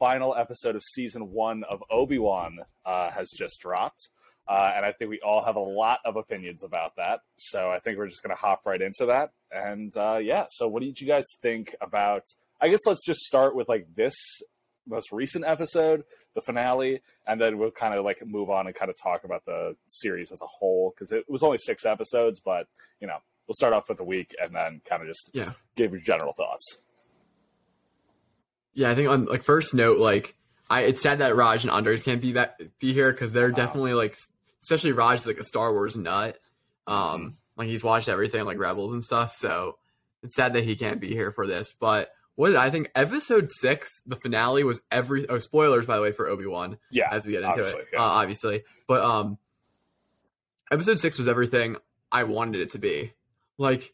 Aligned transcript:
final 0.00 0.34
episode 0.34 0.74
of 0.74 0.82
season 0.82 1.30
one 1.30 1.62
of 1.70 1.84
Obi 1.90 2.18
Wan 2.18 2.58
uh, 2.84 3.10
has 3.10 3.30
just 3.30 3.60
dropped. 3.60 4.08
Uh, 4.48 4.72
and 4.74 4.84
I 4.84 4.90
think 4.90 5.10
we 5.10 5.20
all 5.20 5.44
have 5.44 5.54
a 5.54 5.60
lot 5.60 6.00
of 6.04 6.16
opinions 6.16 6.64
about 6.64 6.96
that. 6.96 7.20
So 7.36 7.70
I 7.70 7.78
think 7.78 7.98
we're 7.98 8.08
just 8.08 8.22
going 8.22 8.34
to 8.34 8.40
hop 8.40 8.62
right 8.66 8.80
into 8.80 9.06
that. 9.06 9.30
And 9.52 9.96
uh, 9.96 10.18
yeah, 10.20 10.46
so 10.50 10.66
what 10.66 10.82
did 10.82 11.00
you 11.00 11.06
guys 11.06 11.26
think 11.40 11.76
about? 11.80 12.24
I 12.60 12.68
guess 12.68 12.80
let's 12.86 13.06
just 13.06 13.20
start 13.20 13.54
with 13.54 13.68
like 13.68 13.86
this 13.94 14.14
most 14.88 15.12
recent 15.12 15.44
episode, 15.44 16.02
the 16.34 16.40
finale, 16.40 17.00
and 17.26 17.40
then 17.40 17.58
we'll 17.58 17.70
kind 17.70 17.94
of 17.94 18.04
like 18.04 18.26
move 18.26 18.50
on 18.50 18.66
and 18.66 18.74
kind 18.74 18.90
of 18.90 18.96
talk 19.00 19.22
about 19.22 19.44
the 19.44 19.76
series 19.86 20.32
as 20.32 20.40
a 20.42 20.46
whole 20.46 20.92
because 20.94 21.12
it 21.12 21.26
was 21.28 21.42
only 21.42 21.58
six 21.58 21.86
episodes, 21.86 22.40
but 22.40 22.66
you 23.00 23.06
know 23.06 23.18
we'll 23.46 23.54
start 23.54 23.72
off 23.72 23.88
with 23.88 23.98
the 23.98 24.04
week 24.04 24.34
and 24.42 24.54
then 24.54 24.80
kind 24.84 25.02
of 25.02 25.08
just 25.08 25.30
yeah 25.32 25.52
give 25.76 25.92
your 25.92 26.00
general 26.00 26.32
thoughts. 26.36 26.78
Yeah, 28.74 28.90
I 28.90 28.94
think 28.94 29.08
on 29.08 29.24
like 29.26 29.42
first 29.42 29.74
note, 29.74 29.98
like 29.98 30.34
I 30.68 30.82
it's 30.82 31.02
sad 31.02 31.18
that 31.18 31.36
Raj 31.36 31.64
and 31.64 31.72
Anders 31.72 32.02
can't 32.02 32.20
be 32.20 32.32
back, 32.32 32.60
be 32.78 32.92
here 32.92 33.10
because 33.10 33.32
they're 33.32 33.48
wow. 33.48 33.54
definitely 33.54 33.94
like 33.94 34.14
especially 34.62 34.92
Raj 34.92 35.20
is 35.20 35.26
like 35.26 35.38
a 35.38 35.44
Star 35.44 35.72
Wars 35.72 35.96
nut. 35.96 36.38
Um, 36.86 36.96
mm-hmm. 36.96 37.28
like 37.56 37.68
he's 37.68 37.84
watched 37.84 38.08
everything 38.08 38.44
like 38.44 38.58
Rebels 38.58 38.92
and 38.92 39.02
stuff, 39.02 39.32
so 39.32 39.78
it's 40.22 40.34
sad 40.34 40.52
that 40.52 40.64
he 40.64 40.76
can't 40.76 41.00
be 41.00 41.08
here 41.08 41.30
for 41.30 41.46
this. 41.46 41.74
But 41.78 42.10
what 42.34 42.48
did 42.48 42.56
I 42.56 42.70
think? 42.70 42.90
Episode 42.94 43.48
six, 43.48 44.02
the 44.06 44.16
finale 44.16 44.64
was 44.64 44.82
every. 44.90 45.28
Oh, 45.28 45.38
spoilers 45.38 45.86
by 45.86 45.96
the 45.96 46.02
way 46.02 46.12
for 46.12 46.26
Obi 46.26 46.46
Wan. 46.46 46.78
Yeah, 46.90 47.08
as 47.10 47.26
we 47.26 47.32
get 47.32 47.42
into 47.42 47.60
it, 47.60 47.88
yeah. 47.92 47.98
uh, 47.98 48.02
obviously. 48.02 48.62
But 48.86 49.02
um, 49.04 49.38
episode 50.70 50.98
six 50.98 51.18
was 51.18 51.28
everything 51.28 51.76
I 52.10 52.24
wanted 52.24 52.60
it 52.60 52.70
to 52.70 52.78
be. 52.78 53.12
Like, 53.58 53.92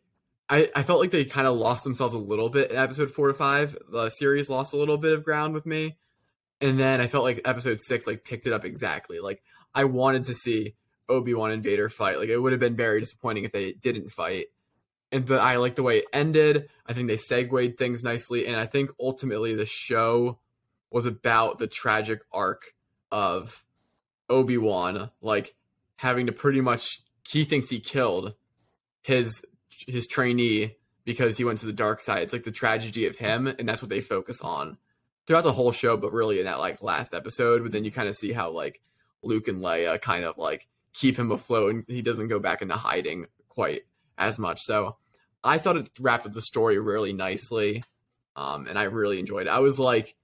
I 0.48 0.70
I 0.74 0.82
felt 0.82 1.00
like 1.00 1.10
they 1.10 1.24
kind 1.24 1.46
of 1.46 1.56
lost 1.56 1.84
themselves 1.84 2.14
a 2.14 2.18
little 2.18 2.48
bit 2.48 2.70
in 2.70 2.77
episode 2.77 3.10
four 3.10 3.28
to 3.28 3.34
five. 3.34 3.77
The 3.91 4.10
series 4.10 4.50
lost 4.50 4.74
a 4.74 4.77
little 4.77 4.98
bit 4.98 5.12
of 5.12 5.24
ground 5.24 5.55
with 5.55 5.66
me, 5.66 5.98
and 6.60 6.78
then 6.78 7.00
I 7.00 7.06
felt 7.06 7.24
like 7.24 7.41
episode 7.45 7.78
six 7.78 8.06
like 8.06 8.24
picked 8.24 8.46
it 8.46 8.52
up 8.52 8.64
exactly. 8.64 9.20
Like 9.20 9.42
I 9.74 9.84
wanted 9.84 10.24
to 10.24 10.34
see 10.34 10.74
Obi 11.08 11.34
Wan 11.34 11.50
and 11.50 11.62
Vader 11.62 11.89
fight. 11.89 12.19
Like 12.19 12.28
it 12.28 12.39
would 12.39 12.52
have 12.52 12.61
been 12.61 12.77
very 12.77 13.00
disappointing 13.00 13.44
if 13.44 13.52
they 13.52 13.72
didn't 13.72 14.11
fight 14.11 14.47
and 15.12 15.24
but 15.24 15.41
I 15.41 15.56
like 15.56 15.74
the 15.74 15.83
way 15.83 15.98
it 15.98 16.06
ended. 16.12 16.69
I 16.86 16.92
think 16.92 17.08
they 17.08 17.17
segued 17.17 17.78
things 17.78 18.02
nicely, 18.02 18.47
and 18.47 18.56
I 18.56 18.67
think 18.67 18.91
ultimately 19.00 19.55
the 19.55 19.67
show 19.67 20.39
was 20.91 21.06
about 21.06 21.58
the 21.58 21.67
tragic 21.67 22.20
arc 22.33 22.74
of 23.11 23.64
Obi 24.28 24.58
Wan, 24.58 25.11
like 25.20 25.55
having 25.97 26.27
to 26.27 26.33
pretty 26.33 26.61
much 26.61 27.02
he 27.28 27.44
thinks 27.44 27.70
he 27.70 27.80
killed 27.80 28.34
his 29.02 29.44
his 29.86 30.06
trainee 30.06 30.77
because 31.05 31.36
he 31.36 31.44
went 31.44 31.60
to 31.60 31.66
the 31.66 31.72
dark 31.72 32.00
side. 32.00 32.22
It's 32.22 32.32
like 32.32 32.44
the 32.44 32.50
tragedy 32.50 33.06
of 33.06 33.16
him, 33.16 33.46
and 33.46 33.69
that's 33.69 33.83
what 33.83 33.88
they 33.88 34.00
focus 34.00 34.41
on 34.41 34.77
throughout 35.27 35.44
the 35.44 35.52
whole 35.52 35.72
show. 35.72 35.96
But 35.96 36.12
really, 36.12 36.38
in 36.38 36.44
that 36.44 36.58
like 36.58 36.83
last 36.83 37.14
episode, 37.14 37.62
but 37.62 37.72
then 37.72 37.84
you 37.84 37.91
kind 37.91 38.08
of 38.08 38.16
see 38.16 38.33
how 38.33 38.50
like 38.50 38.80
Luke 39.22 39.48
and 39.48 39.62
Leia 39.62 40.00
kind 40.00 40.24
of 40.24 40.36
like 40.38 40.68
keep 40.92 41.18
him 41.18 41.30
afloat, 41.30 41.74
and 41.74 41.84
he 41.88 42.02
doesn't 42.02 42.28
go 42.28 42.38
back 42.38 42.62
into 42.62 42.74
hiding 42.74 43.27
quite 43.48 43.83
as 44.18 44.38
much. 44.38 44.60
So 44.62 44.96
I 45.42 45.58
thought 45.58 45.77
it 45.77 45.90
wrapped 46.00 46.27
up 46.27 46.33
the 46.33 46.42
story 46.42 46.78
really 46.78 47.12
nicely, 47.12 47.83
um, 48.34 48.66
and 48.66 48.78
I 48.78 48.84
really 48.84 49.18
enjoyed 49.18 49.46
it. 49.46 49.50
I 49.50 49.61
was 49.61 49.78
like, 49.78 50.16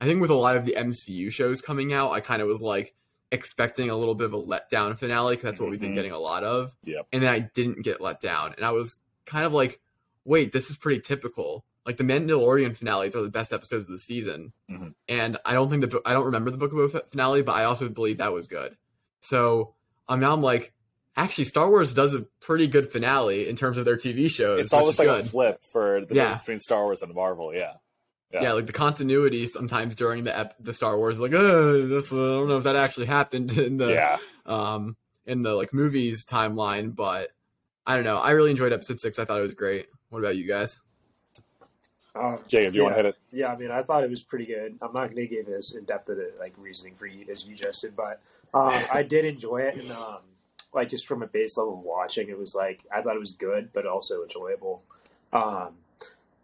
I 0.00 0.06
think 0.06 0.20
with 0.20 0.30
a 0.30 0.34
lot 0.34 0.56
of 0.56 0.64
the 0.64 0.76
MCU 0.76 1.32
shows 1.32 1.60
coming 1.60 1.92
out, 1.92 2.12
I 2.12 2.20
kind 2.20 2.42
of 2.42 2.48
was 2.48 2.62
like 2.62 2.94
expecting 3.34 3.90
a 3.90 3.96
little 3.96 4.14
bit 4.14 4.26
of 4.26 4.34
a 4.34 4.40
letdown 4.40 4.96
finale 4.96 5.34
because 5.34 5.50
that's 5.50 5.60
what 5.60 5.66
mm-hmm. 5.66 5.70
we've 5.72 5.80
been 5.80 5.90
mm-hmm. 5.90 5.96
getting 5.96 6.12
a 6.12 6.18
lot 6.18 6.44
of. 6.44 6.74
Yep. 6.84 7.08
And 7.12 7.22
then 7.22 7.30
I 7.30 7.40
didn't 7.40 7.82
get 7.82 8.00
let 8.00 8.20
down, 8.20 8.54
and 8.56 8.64
I 8.64 8.70
was 8.70 9.00
kind 9.26 9.44
of 9.44 9.52
like, 9.52 9.80
wait, 10.24 10.52
this 10.52 10.70
is 10.70 10.76
pretty 10.76 11.00
typical. 11.00 11.64
Like 11.84 11.98
the 11.98 12.04
Mandalorian 12.04 12.74
finales 12.74 13.14
are 13.14 13.22
the 13.22 13.28
best 13.28 13.52
episodes 13.52 13.84
of 13.84 13.90
the 13.90 13.98
season, 13.98 14.52
mm-hmm. 14.70 14.88
and 15.08 15.36
I 15.44 15.52
don't 15.52 15.68
think 15.68 15.90
the 15.90 16.00
I 16.06 16.14
don't 16.14 16.24
remember 16.24 16.50
the 16.50 16.56
Book 16.56 16.72
of 16.72 16.78
Boba 16.78 17.06
finale, 17.10 17.42
but 17.42 17.54
I 17.56 17.64
also 17.64 17.88
believe 17.88 18.18
that 18.18 18.32
was 18.32 18.46
good. 18.46 18.76
So 19.20 19.74
um, 20.08 20.20
now 20.20 20.32
I'm 20.32 20.40
like, 20.40 20.72
actually 21.16 21.44
Star 21.44 21.68
Wars 21.68 21.94
does 21.94 22.14
a 22.14 22.20
pretty 22.40 22.68
good 22.68 22.90
finale 22.90 23.48
in 23.48 23.56
terms 23.56 23.78
of 23.78 23.84
their 23.84 23.96
TV 23.96 24.30
shows. 24.30 24.60
It's 24.60 24.72
almost 24.72 24.98
like 24.98 25.08
good. 25.08 25.24
a 25.24 25.28
flip 25.28 25.62
for 25.62 26.04
the 26.04 26.14
yeah. 26.14 26.22
difference 26.22 26.42
between 26.42 26.58
Star 26.58 26.84
Wars 26.84 27.02
and 27.02 27.14
Marvel. 27.14 27.54
Yeah. 27.54 27.74
Yeah. 28.34 28.42
yeah. 28.42 28.52
like 28.52 28.66
the 28.66 28.72
continuity 28.72 29.46
sometimes 29.46 29.96
during 29.96 30.24
the 30.24 30.36
ep- 30.36 30.56
the 30.60 30.74
Star 30.74 30.96
Wars, 30.96 31.20
like, 31.20 31.32
oh, 31.32 31.86
this, 31.86 32.12
uh, 32.12 32.16
I 32.16 32.38
don't 32.38 32.48
know 32.48 32.56
if 32.58 32.64
that 32.64 32.76
actually 32.76 33.06
happened 33.06 33.52
in 33.58 33.76
the 33.76 33.92
yeah. 33.92 34.18
um 34.44 34.96
in 35.26 35.42
the 35.42 35.54
like 35.54 35.72
movies 35.72 36.26
timeline, 36.26 36.94
but 36.94 37.30
I 37.86 37.94
don't 37.94 38.04
know. 38.04 38.18
I 38.18 38.32
really 38.32 38.50
enjoyed 38.50 38.72
episode 38.72 39.00
six. 39.00 39.18
I 39.18 39.24
thought 39.24 39.38
it 39.38 39.42
was 39.42 39.54
great. 39.54 39.86
What 40.10 40.18
about 40.18 40.36
you 40.36 40.46
guys? 40.46 40.78
Um, 42.16 42.38
Jacob, 42.46 42.74
do 42.74 42.78
you 42.78 42.84
yeah, 42.84 42.90
want 42.90 42.98
to 42.98 43.02
hit 43.02 43.06
it? 43.06 43.18
Yeah, 43.32 43.52
I 43.52 43.56
mean, 43.56 43.70
I 43.72 43.82
thought 43.82 44.04
it 44.04 44.10
was 44.10 44.22
pretty 44.22 44.46
good. 44.46 44.78
I'm 44.80 44.92
not 44.92 45.10
going 45.10 45.16
to 45.16 45.26
give 45.26 45.48
as 45.48 45.72
in 45.72 45.84
depth 45.84 46.08
of 46.08 46.16
the 46.16 46.32
like 46.38 46.54
reasoning 46.56 46.94
for 46.94 47.06
you 47.06 47.26
as 47.30 47.44
you 47.44 47.56
just 47.56 47.82
did, 47.82 47.96
but 47.96 48.20
um, 48.52 48.72
I 48.92 49.02
did 49.02 49.24
enjoy 49.24 49.62
it, 49.62 49.76
and 49.76 49.90
um, 49.90 50.18
like 50.72 50.88
just 50.88 51.06
from 51.06 51.22
a 51.22 51.26
base 51.26 51.58
level 51.58 51.74
of 51.74 51.80
watching, 51.80 52.28
it 52.28 52.38
was 52.38 52.54
like 52.54 52.84
I 52.92 53.02
thought 53.02 53.16
it 53.16 53.20
was 53.20 53.32
good, 53.32 53.70
but 53.72 53.86
also 53.86 54.22
enjoyable. 54.22 54.82
Um, 55.32 55.74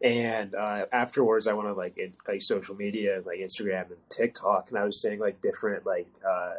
and 0.03 0.55
uh, 0.55 0.87
afterwards, 0.93 1.47
I 1.47 1.53
went 1.53 1.69
on 1.69 1.77
like 1.77 1.99
in, 1.99 2.15
like 2.27 2.41
social 2.43 2.75
media, 2.75 3.22
like 3.27 3.38
Instagram 3.38 3.88
and 3.88 3.99
TikTok, 4.09 4.71
and 4.71 4.78
I 4.78 4.84
was 4.84 5.00
seeing 5.00 5.19
like 5.19 5.43
different 5.43 5.84
like 5.84 6.09
uh, 6.27 6.55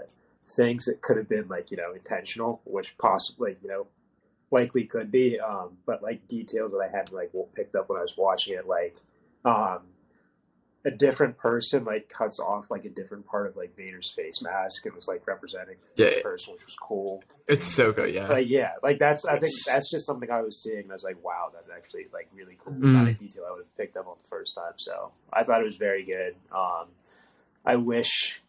things 0.48 0.86
that 0.86 1.02
could 1.02 1.18
have 1.18 1.28
been 1.28 1.48
like 1.48 1.72
you 1.72 1.78
know 1.78 1.94
intentional, 1.94 2.62
which 2.66 2.98
possibly 2.98 3.58
you 3.62 3.68
know 3.68 3.88
likely 4.52 4.86
could 4.86 5.10
be, 5.12 5.40
um, 5.40 5.78
but 5.86 6.04
like 6.04 6.28
details 6.28 6.74
that 6.74 6.80
I 6.80 6.96
hadn't 6.96 7.16
like 7.16 7.32
picked 7.56 7.76
up 7.76 7.90
when 7.90 7.98
I 7.98 8.04
was 8.04 8.16
watching 8.16 8.54
it, 8.54 8.68
like 8.68 8.98
um, 9.44 9.80
a 10.84 10.92
different 10.92 11.38
person 11.38 11.84
like 11.84 12.10
cuts 12.10 12.40
off 12.40 12.72
like 12.72 12.86
a 12.86 12.90
different 12.90 13.26
part 13.26 13.48
of 13.48 13.56
like 13.56 13.76
Vader's 13.76 14.10
face 14.10 14.42
mask 14.42 14.86
and 14.86 14.96
was 14.96 15.08
like 15.08 15.26
representing 15.28 15.76
yeah, 15.96 16.08
this 16.08 16.24
person, 16.24 16.54
which 16.54 16.66
was 16.66 16.76
cool. 16.76 17.24
It's 17.48 17.66
so 17.66 17.92
good, 17.92 18.14
yeah. 18.14 18.28
Like 18.28 18.50
yeah, 18.50 18.74
like 18.82 18.98
that's 18.98 19.26
I 19.26 19.38
think 19.38 19.54
that's 19.66 19.92
just 19.92 20.06
something 20.06 20.32
I 20.32 20.42
was 20.42 20.62
seeing. 20.62 20.84
and 20.84 20.92
I 20.92 20.94
was 20.94 21.04
like, 21.04 21.24
wow, 21.24 21.50
that's 21.54 21.70
actually 21.70 22.08
like 22.14 22.30
really 22.34 22.58
cool. 22.60 22.74
Mm. 22.74 22.94
Not 22.94 23.08
a 23.08 23.14
detail 23.14 23.44
I 23.48 23.52
would 23.52 23.60
have 23.60 23.78
picked 23.78 23.96
up 23.98 24.08
on 24.08 24.16
the 24.22 24.28
first 24.28 24.56
time. 24.56 24.74
So 24.78 25.12
I 25.32 25.44
thought 25.44 25.62
it 25.62 25.66
was 25.66 25.78
very 25.78 26.04
good. 26.04 26.36
Um, 26.52 26.88
I 27.66 27.76
wish 27.76 28.42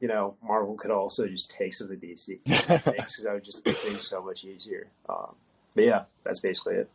you 0.00 0.08
know 0.08 0.36
Marvel 0.42 0.76
could 0.76 0.90
also 0.90 1.26
just 1.26 1.50
take 1.50 1.74
some 1.74 1.90
of 1.90 2.00
the 2.00 2.06
DC 2.06 2.40
things 2.44 2.82
because 2.82 3.26
I 3.28 3.32
would 3.32 3.44
just 3.44 3.64
make 3.66 3.74
things 3.74 4.06
so 4.06 4.22
much 4.22 4.44
easier. 4.44 4.86
Um, 5.08 5.34
but 5.74 5.84
yeah, 5.84 6.04
that's 6.22 6.40
basically 6.40 6.76
it. 6.76 6.90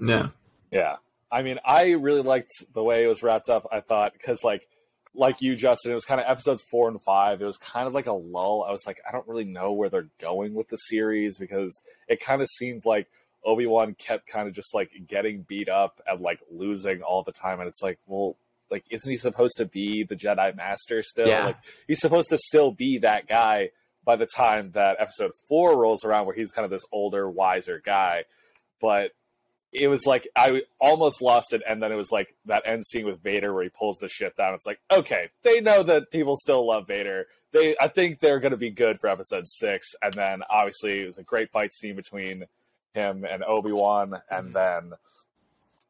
Yeah. 0.00 0.28
Yeah. 0.70 0.96
I 1.30 1.42
mean, 1.42 1.58
I 1.64 1.92
really 1.92 2.22
liked 2.22 2.52
the 2.72 2.82
way 2.82 3.04
it 3.04 3.08
was 3.08 3.22
wrapped 3.22 3.48
up. 3.48 3.66
I 3.72 3.80
thought 3.80 4.12
because 4.12 4.44
like 4.44 4.68
like 5.16 5.40
you, 5.40 5.56
Justin, 5.56 5.90
it 5.90 5.94
was 5.94 6.04
kind 6.04 6.20
of 6.20 6.26
episodes 6.28 6.62
four 6.62 6.88
and 6.88 7.02
five. 7.02 7.40
It 7.40 7.46
was 7.46 7.56
kind 7.56 7.86
of 7.86 7.94
like 7.94 8.06
a 8.06 8.12
lull. 8.12 8.64
I 8.66 8.70
was 8.70 8.86
like, 8.86 9.00
I 9.08 9.12
don't 9.12 9.26
really 9.26 9.44
know 9.44 9.72
where 9.72 9.88
they're 9.88 10.08
going 10.20 10.54
with 10.54 10.68
the 10.68 10.76
series 10.76 11.38
because 11.38 11.80
it 12.06 12.20
kind 12.20 12.42
of 12.42 12.48
seemed 12.48 12.84
like 12.84 13.08
Obi 13.44 13.66
Wan 13.66 13.94
kept 13.94 14.26
kind 14.26 14.46
of 14.46 14.54
just 14.54 14.74
like 14.74 14.90
getting 15.06 15.42
beat 15.42 15.68
up 15.68 16.00
and 16.06 16.20
like 16.20 16.40
losing 16.50 17.02
all 17.02 17.22
the 17.22 17.32
time. 17.32 17.60
And 17.60 17.68
it's 17.68 17.82
like, 17.82 17.98
well, 18.06 18.36
like, 18.70 18.84
isn't 18.90 19.10
he 19.10 19.16
supposed 19.16 19.56
to 19.56 19.64
be 19.64 20.04
the 20.04 20.16
Jedi 20.16 20.54
Master 20.54 21.02
still? 21.02 21.28
Yeah. 21.28 21.46
Like, 21.46 21.58
he's 21.86 22.00
supposed 22.00 22.28
to 22.30 22.38
still 22.38 22.72
be 22.72 22.98
that 22.98 23.26
guy 23.26 23.70
by 24.04 24.16
the 24.16 24.26
time 24.26 24.72
that 24.72 24.96
episode 25.00 25.32
four 25.48 25.78
rolls 25.78 26.04
around, 26.04 26.26
where 26.26 26.34
he's 26.34 26.50
kind 26.50 26.64
of 26.64 26.70
this 26.70 26.84
older, 26.92 27.28
wiser 27.30 27.80
guy. 27.84 28.24
But 28.80 29.12
it 29.76 29.88
was 29.88 30.06
like 30.06 30.26
I 30.34 30.62
almost 30.80 31.20
lost 31.20 31.52
it, 31.52 31.62
and 31.68 31.82
then 31.82 31.92
it 31.92 31.96
was 31.96 32.10
like 32.10 32.34
that 32.46 32.66
end 32.66 32.84
scene 32.84 33.04
with 33.04 33.22
Vader 33.22 33.52
where 33.52 33.62
he 33.62 33.68
pulls 33.68 33.98
the 33.98 34.08
ship 34.08 34.36
down. 34.36 34.54
It's 34.54 34.66
like, 34.66 34.80
okay, 34.90 35.28
they 35.42 35.60
know 35.60 35.82
that 35.82 36.10
people 36.10 36.34
still 36.36 36.66
love 36.66 36.86
Vader. 36.86 37.26
They, 37.52 37.76
I 37.78 37.88
think 37.88 38.18
they're 38.18 38.40
going 38.40 38.52
to 38.52 38.56
be 38.56 38.70
good 38.70 38.98
for 38.98 39.08
episode 39.08 39.46
six, 39.46 39.94
and 40.02 40.14
then 40.14 40.42
obviously 40.48 41.02
it 41.02 41.06
was 41.06 41.18
a 41.18 41.22
great 41.22 41.50
fight 41.50 41.74
scene 41.74 41.94
between 41.94 42.44
him 42.94 43.24
and 43.28 43.44
Obi 43.44 43.72
Wan, 43.72 44.14
and 44.30 44.46
mm-hmm. 44.46 44.52
then 44.52 44.92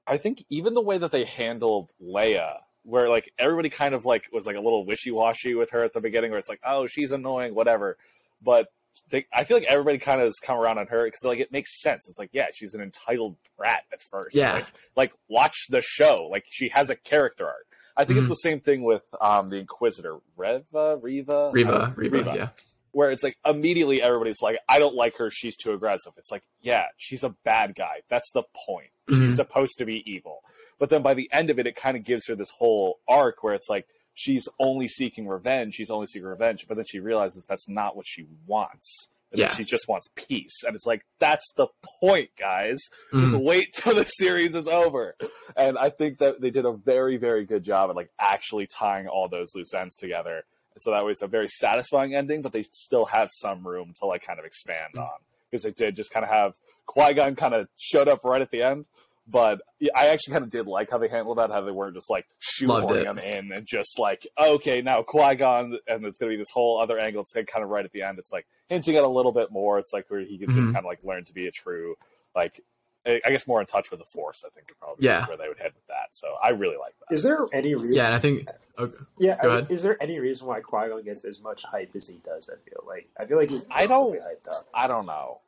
I 0.07 0.17
think 0.17 0.45
even 0.51 0.75
the 0.75 0.83
way 0.83 0.99
that 0.99 1.13
they 1.13 1.25
handled 1.25 1.93
Leia, 2.03 2.59
where 2.83 3.09
like 3.09 3.33
everybody 3.39 3.71
kind 3.71 3.95
of 3.95 4.05
like 4.05 4.29
was 4.33 4.47
like 4.47 4.57
a 4.57 4.61
little 4.61 4.85
wishy 4.85 5.13
washy 5.13 5.55
with 5.55 5.71
her 5.71 5.85
at 5.85 5.93
the 5.93 6.01
beginning, 6.01 6.33
where 6.33 6.41
it's 6.41 6.49
like, 6.49 6.61
oh, 6.67 6.87
she's 6.87 7.13
annoying, 7.13 7.55
whatever, 7.55 7.97
but 8.43 8.69
they, 9.11 9.27
I 9.33 9.45
feel 9.45 9.57
like 9.57 9.67
everybody 9.67 9.99
kind 9.99 10.21
of 10.21 10.27
has 10.27 10.37
come 10.43 10.59
around 10.59 10.79
on 10.79 10.87
her 10.89 11.05
because 11.05 11.25
like 11.25 11.39
it 11.39 11.53
makes 11.53 11.81
sense. 11.81 12.09
It's 12.09 12.19
like 12.19 12.31
yeah, 12.33 12.47
she's 12.55 12.75
an 12.75 12.83
entitled 12.83 13.37
brat 13.57 13.85
at 13.93 14.03
first. 14.03 14.37
Yeah, 14.37 14.55
like, 14.55 14.69
like 14.97 15.13
watch 15.29 15.57
the 15.69 15.81
show. 15.81 16.29
Like 16.31 16.45
she 16.49 16.69
has 16.71 16.91
a 16.91 16.97
character 16.97 17.47
arc. 17.47 17.67
I 17.97 18.05
think 18.05 18.17
mm-hmm. 18.17 18.21
it's 18.21 18.29
the 18.29 18.49
same 18.49 18.61
thing 18.61 18.83
with 18.83 19.05
um, 19.21 19.49
the 19.49 19.57
Inquisitor, 19.57 20.19
Reva, 20.37 20.99
Riva, 21.01 21.51
Riva, 21.53 21.95
Riva, 21.97 22.19
Riva, 22.19 22.33
yeah. 22.37 22.49
Where 22.93 23.11
it's 23.11 23.23
like 23.23 23.37
immediately 23.45 24.03
everybody's 24.03 24.43
like, 24.43 24.59
I 24.69 24.79
don't 24.79 24.95
like 24.95 25.17
her. 25.17 25.31
She's 25.31 25.57
too 25.57 25.73
aggressive. 25.73 26.13
It's 26.17 26.31
like, 26.31 26.43
yeah, 26.61 26.87
she's 26.97 27.25
a 27.25 27.31
bad 27.45 27.75
guy. 27.75 28.01
That's 28.09 28.31
the 28.33 28.43
point. 28.67 28.91
Mm-hmm. 29.09 29.27
She's 29.27 29.37
supposed 29.37 29.79
to 29.79 29.85
be 29.85 30.03
evil. 30.11 30.41
But 30.79 30.91
then 30.91 31.03
by 31.03 31.15
the 31.15 31.29
end 31.33 31.51
of 31.51 31.59
it, 31.59 31.67
it 31.67 31.77
kind 31.77 31.97
of 31.97 32.05
gives 32.05 32.27
her 32.29 32.35
this 32.35 32.51
whole 32.51 33.01
arc 33.09 33.43
where 33.43 33.55
it's 33.55 33.69
like, 33.69 33.87
she's 34.17 34.49
only 34.59 34.89
seeking 34.89 35.29
revenge. 35.29 35.75
She's 35.75 35.91
only 35.91 36.07
seeking 36.07 36.27
revenge, 36.27 36.67
but 36.67 36.77
then 36.77 36.87
she 36.89 36.99
realizes 36.99 37.47
that's 37.47 37.69
not 37.69 37.95
what 37.97 38.07
she 38.09 38.27
wants. 38.47 39.09
Yeah. 39.33 39.53
she 39.53 39.65
just 39.65 39.87
wants 39.87 40.09
peace, 40.15 40.63
and 40.67 40.75
it's 40.75 40.87
like 40.87 41.05
that's 41.19 41.53
the 41.57 41.67
point, 42.01 42.31
guys. 42.39 42.79
Just 43.13 43.35
Mhm. 43.35 43.45
wait 43.45 43.75
till 43.75 43.95
the 43.95 44.05
series 44.05 44.55
is 44.55 44.67
over. 44.67 45.15
And 45.55 45.77
I 45.77 45.91
think 45.91 46.19
that 46.19 46.41
they 46.41 46.49
did 46.49 46.65
a 46.65 46.73
very, 46.73 47.19
very 47.19 47.45
good 47.45 47.63
job 47.63 47.91
at 47.91 47.97
like 47.97 48.09
actually 48.19 48.67
tying 48.67 49.09
all 49.09 49.29
those 49.29 49.55
loose 49.55 49.75
ends 49.75 49.95
together. 49.95 50.45
So 50.79 50.91
that 50.93 51.05
was 51.05 51.21
a 51.21 51.27
very 51.27 51.49
satisfying 51.49 52.15
ending, 52.15 52.41
but 52.41 52.53
they 52.53 52.63
still 52.73 53.07
have 53.07 53.29
some 53.31 53.67
room 53.67 53.93
to 53.99 54.07
like 54.07 54.23
kind 54.23 54.39
of 54.39 54.47
expand 54.47 54.95
Mm. 54.95 55.03
on 55.03 55.19
because 55.51 55.65
they 55.65 55.71
did 55.73 55.97
just 55.97 56.11
kind 56.13 56.25
of 56.25 56.31
have 56.31 56.55
Qui 56.87 57.13
Gon 57.13 57.35
kind 57.37 57.53
of 57.53 57.69
showed 57.77 58.09
up 58.09 58.25
right 58.25 58.41
at 58.41 58.51
the 58.53 58.63
end. 58.63 58.87
But 59.29 59.61
I 59.95 60.09
actually 60.09 60.33
kind 60.35 60.45
of 60.45 60.51
did 60.51 60.67
like 60.69 60.89
how 60.91 60.99
they 60.99 61.09
handled 61.09 61.39
that, 61.39 61.51
how 61.51 61.61
they 61.63 61.73
weren't 61.73 61.95
just 61.97 62.09
like 62.09 62.27
Loved 62.63 62.89
shoehorning 62.91 63.05
him 63.07 63.19
in 63.19 63.53
and 63.53 63.67
just 63.67 63.99
like, 63.99 64.25
okay, 64.41 64.83
now 64.83 65.03
Qui 65.03 65.35
Gon, 65.35 65.77
and 65.89 66.05
it's 66.05 66.17
going 66.19 66.31
to 66.31 66.35
be 66.35 66.37
this 66.37 66.51
whole 66.51 66.81
other 66.81 66.97
angle. 66.99 67.23
It's 67.23 67.33
kind 67.33 67.65
of 67.65 67.69
right 67.71 67.85
at 67.85 67.91
the 67.91 68.03
end. 68.03 68.19
It's 68.21 68.33
like 68.33 68.47
hinting 68.69 68.95
at 68.97 69.03
a 69.03 69.09
little 69.09 69.33
bit 69.33 69.51
more. 69.51 69.79
It's 69.81 69.93
like 69.93 70.05
where 70.09 70.21
he 70.21 70.39
can 70.39 70.55
just 70.55 70.69
Mhm. 70.71 70.75
kind 70.75 70.79
of 70.79 70.89
like 70.89 71.03
learn 71.03 71.25
to 71.25 71.33
be 71.33 71.49
a 71.49 71.51
true, 71.51 71.97
like, 72.37 72.61
I 73.05 73.21
I 73.25 73.31
guess 73.31 73.47
more 73.49 73.61
in 73.61 73.67
touch 73.67 73.91
with 73.91 73.99
the 73.99 74.07
Force. 74.07 74.45
I 74.47 74.51
think 74.51 74.73
probably 74.79 75.05
Yeah. 75.07 75.27
where 75.27 75.37
they 75.37 75.49
would 75.49 75.59
head 75.59 75.73
with 75.75 75.87
that. 75.89 76.11
So 76.13 76.37
I 76.41 76.51
really 76.51 76.77
like 76.77 76.95
that. 77.09 77.15
Is 77.15 77.25
there 77.25 77.47
any 77.53 77.75
reason? 77.75 77.95
Yeah, 77.97 78.15
I 78.15 78.21
think 78.21 78.49
okay. 78.79 78.97
Yeah, 79.19 79.43
Go 79.43 79.51
I- 79.51 79.53
ahead. 79.59 79.73
is 79.73 79.83
there 79.83 80.01
any 80.01 80.21
reason 80.21 80.47
why 80.47 80.61
Qui 80.61 80.89
Gon 80.89 81.03
gets 81.03 81.25
as 81.25 81.41
much 81.41 81.65
hype 81.65 81.91
as 81.97 82.09
he 82.09 82.19
does? 82.19 82.49
I 82.49 82.57
feel 82.69 82.85
like 82.87 83.09
I 83.19 83.27
feel 83.27 83.39
like 83.39 83.51
he's 83.51 83.65
I 83.71 83.87
don't- 83.89 84.13
relatively 84.13 84.37
hyped 84.37 84.57
up. 84.57 84.69
I 84.73 84.87
don't 84.87 85.07
know. 85.07 85.41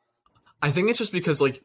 I 0.61 0.73
think 0.73 0.91
it's 0.91 0.99
just 0.99 1.13
because 1.13 1.41
like 1.41 1.55
he, 1.57 1.63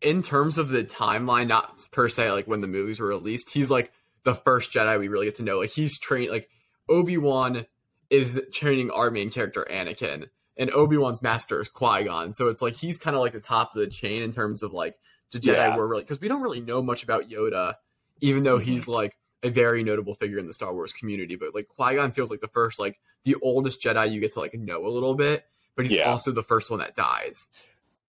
in 0.00 0.22
terms 0.22 0.58
of 0.58 0.68
the 0.70 0.84
timeline, 0.84 1.46
not 1.46 1.80
per 1.92 2.08
se 2.08 2.30
like 2.32 2.46
when 2.46 2.60
the 2.60 2.66
movies 2.66 3.00
were 3.00 3.08
released, 3.08 3.52
he's 3.52 3.70
like 3.70 3.92
the 4.24 4.34
first 4.34 4.72
Jedi 4.72 4.98
we 4.98 5.08
really 5.08 5.26
get 5.26 5.36
to 5.36 5.42
know. 5.42 5.58
Like 5.58 5.70
he's 5.70 5.98
trained 5.98 6.30
like 6.30 6.48
Obi 6.88 7.16
Wan 7.18 7.66
is 8.08 8.34
the- 8.34 8.42
training 8.42 8.90
our 8.90 9.10
main 9.10 9.30
character 9.30 9.66
Anakin, 9.70 10.28
and 10.56 10.70
Obi 10.70 10.96
Wan's 10.96 11.22
master 11.22 11.60
is 11.60 11.68
Qui 11.68 12.04
Gon. 12.04 12.32
So 12.32 12.48
it's 12.48 12.60
like 12.60 12.74
he's 12.74 12.98
kind 12.98 13.14
of 13.14 13.22
like 13.22 13.32
the 13.32 13.40
top 13.40 13.74
of 13.74 13.80
the 13.80 13.86
chain 13.86 14.22
in 14.22 14.32
terms 14.32 14.62
of 14.62 14.72
like 14.72 14.96
the 15.30 15.38
Jedi 15.38 15.56
Yeah. 15.56 15.76
were 15.76 15.88
really 15.88 16.02
because 16.02 16.20
we 16.20 16.28
don't 16.28 16.42
really 16.42 16.60
know 16.60 16.82
much 16.82 17.02
about 17.02 17.28
Yoda, 17.28 17.74
even 18.20 18.42
though 18.42 18.58
he's 18.58 18.82
mm-hmm. 18.82 18.92
like 18.92 19.16
a 19.42 19.48
very 19.50 19.82
notable 19.84 20.14
figure 20.14 20.38
in 20.38 20.46
the 20.46 20.52
Star 20.52 20.74
Wars 20.74 20.92
community. 20.92 21.36
But 21.36 21.54
like 21.54 21.68
Qui 21.68 21.94
Gon 21.94 22.12
feels 22.12 22.30
like 22.30 22.40
the 22.40 22.48
first 22.48 22.78
like 22.80 22.98
the 23.24 23.36
oldest 23.42 23.82
Jedi 23.82 24.10
you 24.10 24.20
get 24.20 24.32
to 24.34 24.40
like 24.40 24.54
know 24.54 24.86
a 24.86 24.88
little 24.90 25.14
bit, 25.14 25.44
but 25.76 25.84
he's 25.86 25.94
Yeah. 25.94 26.10
also 26.10 26.32
the 26.32 26.42
first 26.42 26.70
one 26.70 26.80
that 26.80 26.94
dies. 26.94 27.46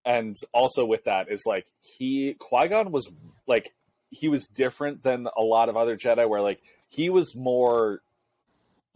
And 0.06 0.36
also 0.54 0.86
with 0.86 1.04
that 1.06 1.30
is 1.30 1.44
like 1.46 1.68
he 1.98 2.36
Qui 2.40 2.68
Gon 2.68 2.92
was 2.92 3.12
like 3.48 3.74
he 4.10 4.28
was 4.28 4.46
different 4.46 5.04
than 5.04 5.28
a 5.38 5.42
lot 5.42 5.70
of 5.70 5.78
other 5.78 5.98
Jedi, 5.98 6.28
where 6.28 6.42
like 6.42 6.62
he 6.88 7.10
was 7.10 7.36
more. 7.36 8.02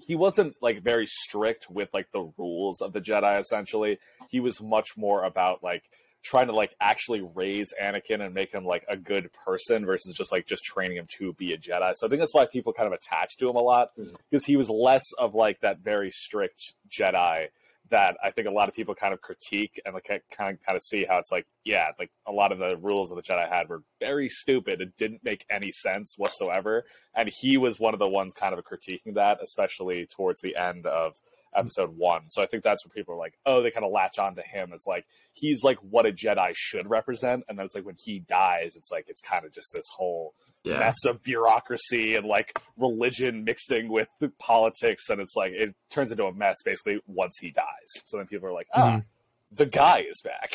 He 0.06 0.14
wasn't 0.14 0.56
like 0.62 0.84
very 0.84 1.06
strict 1.06 1.70
with 1.70 1.94
like 1.94 2.12
the 2.12 2.30
rules 2.38 2.82
of 2.82 2.92
the 2.92 3.00
Jedi. 3.00 3.40
Essentially, 3.40 3.98
he 4.30 4.42
was 4.42 4.62
much 4.62 4.98
more 4.98 5.24
about 5.24 5.64
like 5.64 5.84
trying 6.22 6.48
to 6.48 6.54
like 6.54 6.76
actually 6.82 7.22
raise 7.22 7.72
Anakin 7.82 8.20
and 8.20 8.34
make 8.34 8.52
him 8.52 8.66
like 8.66 8.84
a 8.90 8.98
good 8.98 9.30
person 9.32 9.86
versus 9.86 10.16
just 10.18 10.32
like 10.32 10.48
just 10.48 10.66
training 10.66 10.98
him 10.98 11.08
to 11.18 11.32
be 11.34 11.54
a 11.54 11.58
Jedi. 11.58 11.94
So 11.96 12.08
I 12.08 12.10
think 12.10 12.20
that's 12.20 12.34
why 12.34 12.46
people 12.46 12.74
kind 12.74 12.88
of 12.88 12.94
attach 12.94 13.38
to 13.38 13.50
him 13.50 13.56
a 13.56 13.62
lot 13.62 13.92
mm-hmm. 13.98 14.16
because 14.30 14.44
he 14.44 14.58
was 14.58 14.70
less 14.70 15.04
of 15.18 15.34
like 15.34 15.62
that 15.62 15.80
very 15.80 16.10
strict 16.10 16.74
Jedi 16.90 17.48
that 17.92 18.18
I 18.24 18.32
think 18.32 18.48
a 18.48 18.52
lot 18.52 18.68
of 18.68 18.76
people 18.76 18.96
kind 18.96 19.14
of 19.14 19.22
critique 19.22 19.80
and 19.86 19.94
like 19.94 20.06
kind 20.06 20.54
of 20.54 20.66
kind 20.66 20.76
of 20.76 20.84
see 20.84 21.06
how 21.06 21.18
it's 21.18 21.32
like, 21.32 21.46
yeah, 21.64 21.90
like 22.00 22.10
a 22.28 22.32
lot 22.32 22.52
of 22.52 22.60
the 22.60 22.78
rules 22.78 23.12
of 23.12 23.18
the 23.18 23.24
Jedi 23.24 23.48
had 23.48 23.70
were 23.70 23.82
very 24.00 24.28
stupid. 24.28 24.82
It 24.82 24.98
didn't 24.98 25.24
make 25.24 25.46
any 25.50 25.72
sense 25.72 26.16
whatsoever, 26.18 26.84
and 27.16 27.30
he 27.42 27.58
was 27.58 27.80
one 27.80 27.94
of 27.94 28.00
the 28.00 28.08
ones 28.08 28.34
kind 28.34 28.54
of 28.54 28.64
critiquing 28.64 29.16
that, 29.16 29.40
especially 29.44 30.08
towards 30.08 30.42
the 30.42 30.56
end 30.56 30.86
of 30.86 31.16
episode 31.56 31.98
one. 31.98 32.24
So 32.32 32.42
I 32.44 32.46
think 32.46 32.64
that's 32.64 32.86
where 32.86 32.94
people 32.94 33.14
are 33.16 33.18
like, 33.18 33.38
oh, 33.46 33.62
they 33.62 33.72
kind 33.72 33.86
of 33.86 33.92
latch 33.92 34.20
on 34.20 34.36
to 34.36 34.42
him 34.42 34.72
as 34.74 34.86
like 34.88 35.06
he's 35.34 35.64
like 35.64 35.78
what 35.80 36.06
a 36.06 36.12
Jedi 36.12 36.52
should 36.56 36.90
represent, 36.90 37.44
and 37.48 37.58
then 37.58 37.66
it's 37.66 37.76
like 37.76 37.86
when 37.86 37.96
he 38.04 38.20
dies, 38.20 38.76
it's 38.76 38.92
like 38.92 39.06
it's 39.08 39.22
kind 39.22 39.46
of 39.46 39.52
just 39.52 39.72
this 39.74 39.86
whole 39.96 40.34
Yeah. 40.64 40.80
mess 40.80 41.06
of 41.06 41.22
bureaucracy 41.24 42.16
and 42.16 42.26
like 42.26 42.58
religion 42.78 43.44
mixing 43.44 43.88
with 43.90 44.08
politics 44.40 45.10
and 45.12 45.22
it's 45.22 45.36
like 45.36 45.52
it 45.54 45.76
turns 45.92 46.12
into 46.12 46.26
a 46.26 46.34
mess 46.34 46.58
basically 46.66 47.02
once 47.06 47.38
he 47.40 47.52
dies 47.52 47.92
so 48.06 48.18
then 48.18 48.26
people 48.26 48.48
are 48.50 48.52
like 48.52 48.68
ah 48.74 48.98
Mhm. 48.98 49.06
the 49.52 49.68
guy 49.68 50.00
is 50.00 50.20
back 50.24 50.52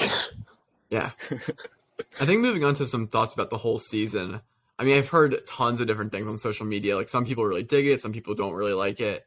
Yeah. 0.89 1.11
I 2.21 2.25
think 2.25 2.41
moving 2.41 2.65
on 2.65 2.75
to 2.75 2.87
some 2.87 3.07
thoughts 3.07 3.35
about 3.35 3.51
the 3.51 3.59
whole 3.59 3.79
season. 3.79 4.41
I 4.79 4.85
mean, 4.85 4.97
I've 4.97 5.09
heard 5.09 5.37
tons 5.47 5.81
of 5.81 5.87
different 5.87 6.11
things 6.11 6.27
on 6.27 6.39
social 6.39 6.67
media. 6.67 6.97
Like 6.97 7.09
some 7.09 7.25
people 7.25 7.45
really 7.45 7.63
dig 7.63 7.87
it, 7.87 8.01
some 8.01 8.13
people 8.13 8.35
don't 8.35 8.55
really 8.55 8.73
like 8.73 8.99
it. 9.01 9.25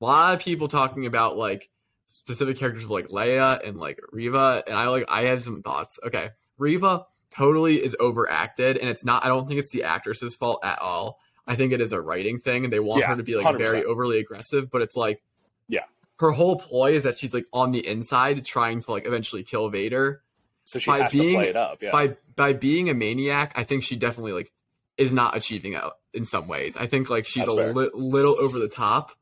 A 0.00 0.04
lot 0.04 0.34
of 0.34 0.40
people 0.40 0.68
talking 0.68 1.06
about 1.06 1.36
like 1.36 1.68
specific 2.06 2.56
characters 2.56 2.88
like 2.88 3.08
Leia 3.08 3.66
and 3.66 3.76
like 3.76 4.00
Riva, 4.12 4.62
and 4.66 4.76
I 4.76 4.88
like 4.88 5.04
I 5.08 5.24
have 5.24 5.42
some 5.44 5.62
thoughts. 5.62 5.98
Okay, 6.04 6.30
Riva 6.58 7.06
totally 7.30 7.76
is 7.82 7.96
overacted, 8.00 8.76
and 8.78 8.88
it's 8.88 9.04
not. 9.04 9.24
I 9.24 9.28
don't 9.28 9.46
think 9.46 9.60
it's 9.60 9.70
the 9.72 9.84
actress's 9.84 10.34
fault 10.34 10.60
at 10.64 10.78
all. 10.80 11.18
I 11.46 11.56
think 11.56 11.72
it 11.72 11.80
is 11.80 11.92
a 11.92 12.00
writing 12.00 12.38
thing, 12.38 12.64
and 12.64 12.72
they 12.72 12.80
want 12.80 13.00
Yeah, 13.00 13.08
her 13.08 13.16
to 13.16 13.22
be 13.22 13.36
like 13.36 13.56
very 13.58 13.82
100%. 13.82 13.84
overly 13.84 14.18
aggressive. 14.18 14.70
But 14.70 14.82
it's 14.82 14.96
like, 14.96 15.22
Yeah. 15.68 15.84
her 16.20 16.30
whole 16.30 16.56
ploy 16.58 16.92
is 16.94 17.04
that 17.04 17.18
she's 17.18 17.34
like 17.34 17.46
on 17.52 17.72
the 17.72 17.86
inside 17.86 18.44
trying 18.44 18.80
to 18.80 18.90
like 18.92 19.06
eventually 19.06 19.42
kill 19.42 19.68
Vader 19.68 20.22
so 20.64 20.78
she 20.78 20.90
By 20.90 21.02
has 21.02 21.12
being- 21.12 21.30
to 21.38 21.44
play 21.44 21.48
it 21.48 21.56
up 21.56 21.82
yeah 21.82 21.90
by 21.90 22.16
by 22.36 22.52
being 22.52 22.88
a 22.88 22.94
maniac, 22.94 23.52
I 23.56 23.64
think 23.64 23.82
she 23.82 23.96
definitely 23.96 24.32
like 24.32 24.52
is 24.96 25.12
not 25.12 25.36
achieving 25.36 25.74
out 25.74 25.94
in 26.14 26.24
some 26.24 26.46
ways. 26.46 26.76
I 26.76 26.86
think 26.86 27.10
like 27.10 27.26
she's 27.26 27.44
That's 27.46 27.52
a 27.52 27.72
li- 27.72 27.90
little 27.94 28.38
over 28.40 28.58
the 28.58 28.68
top, 28.68 29.12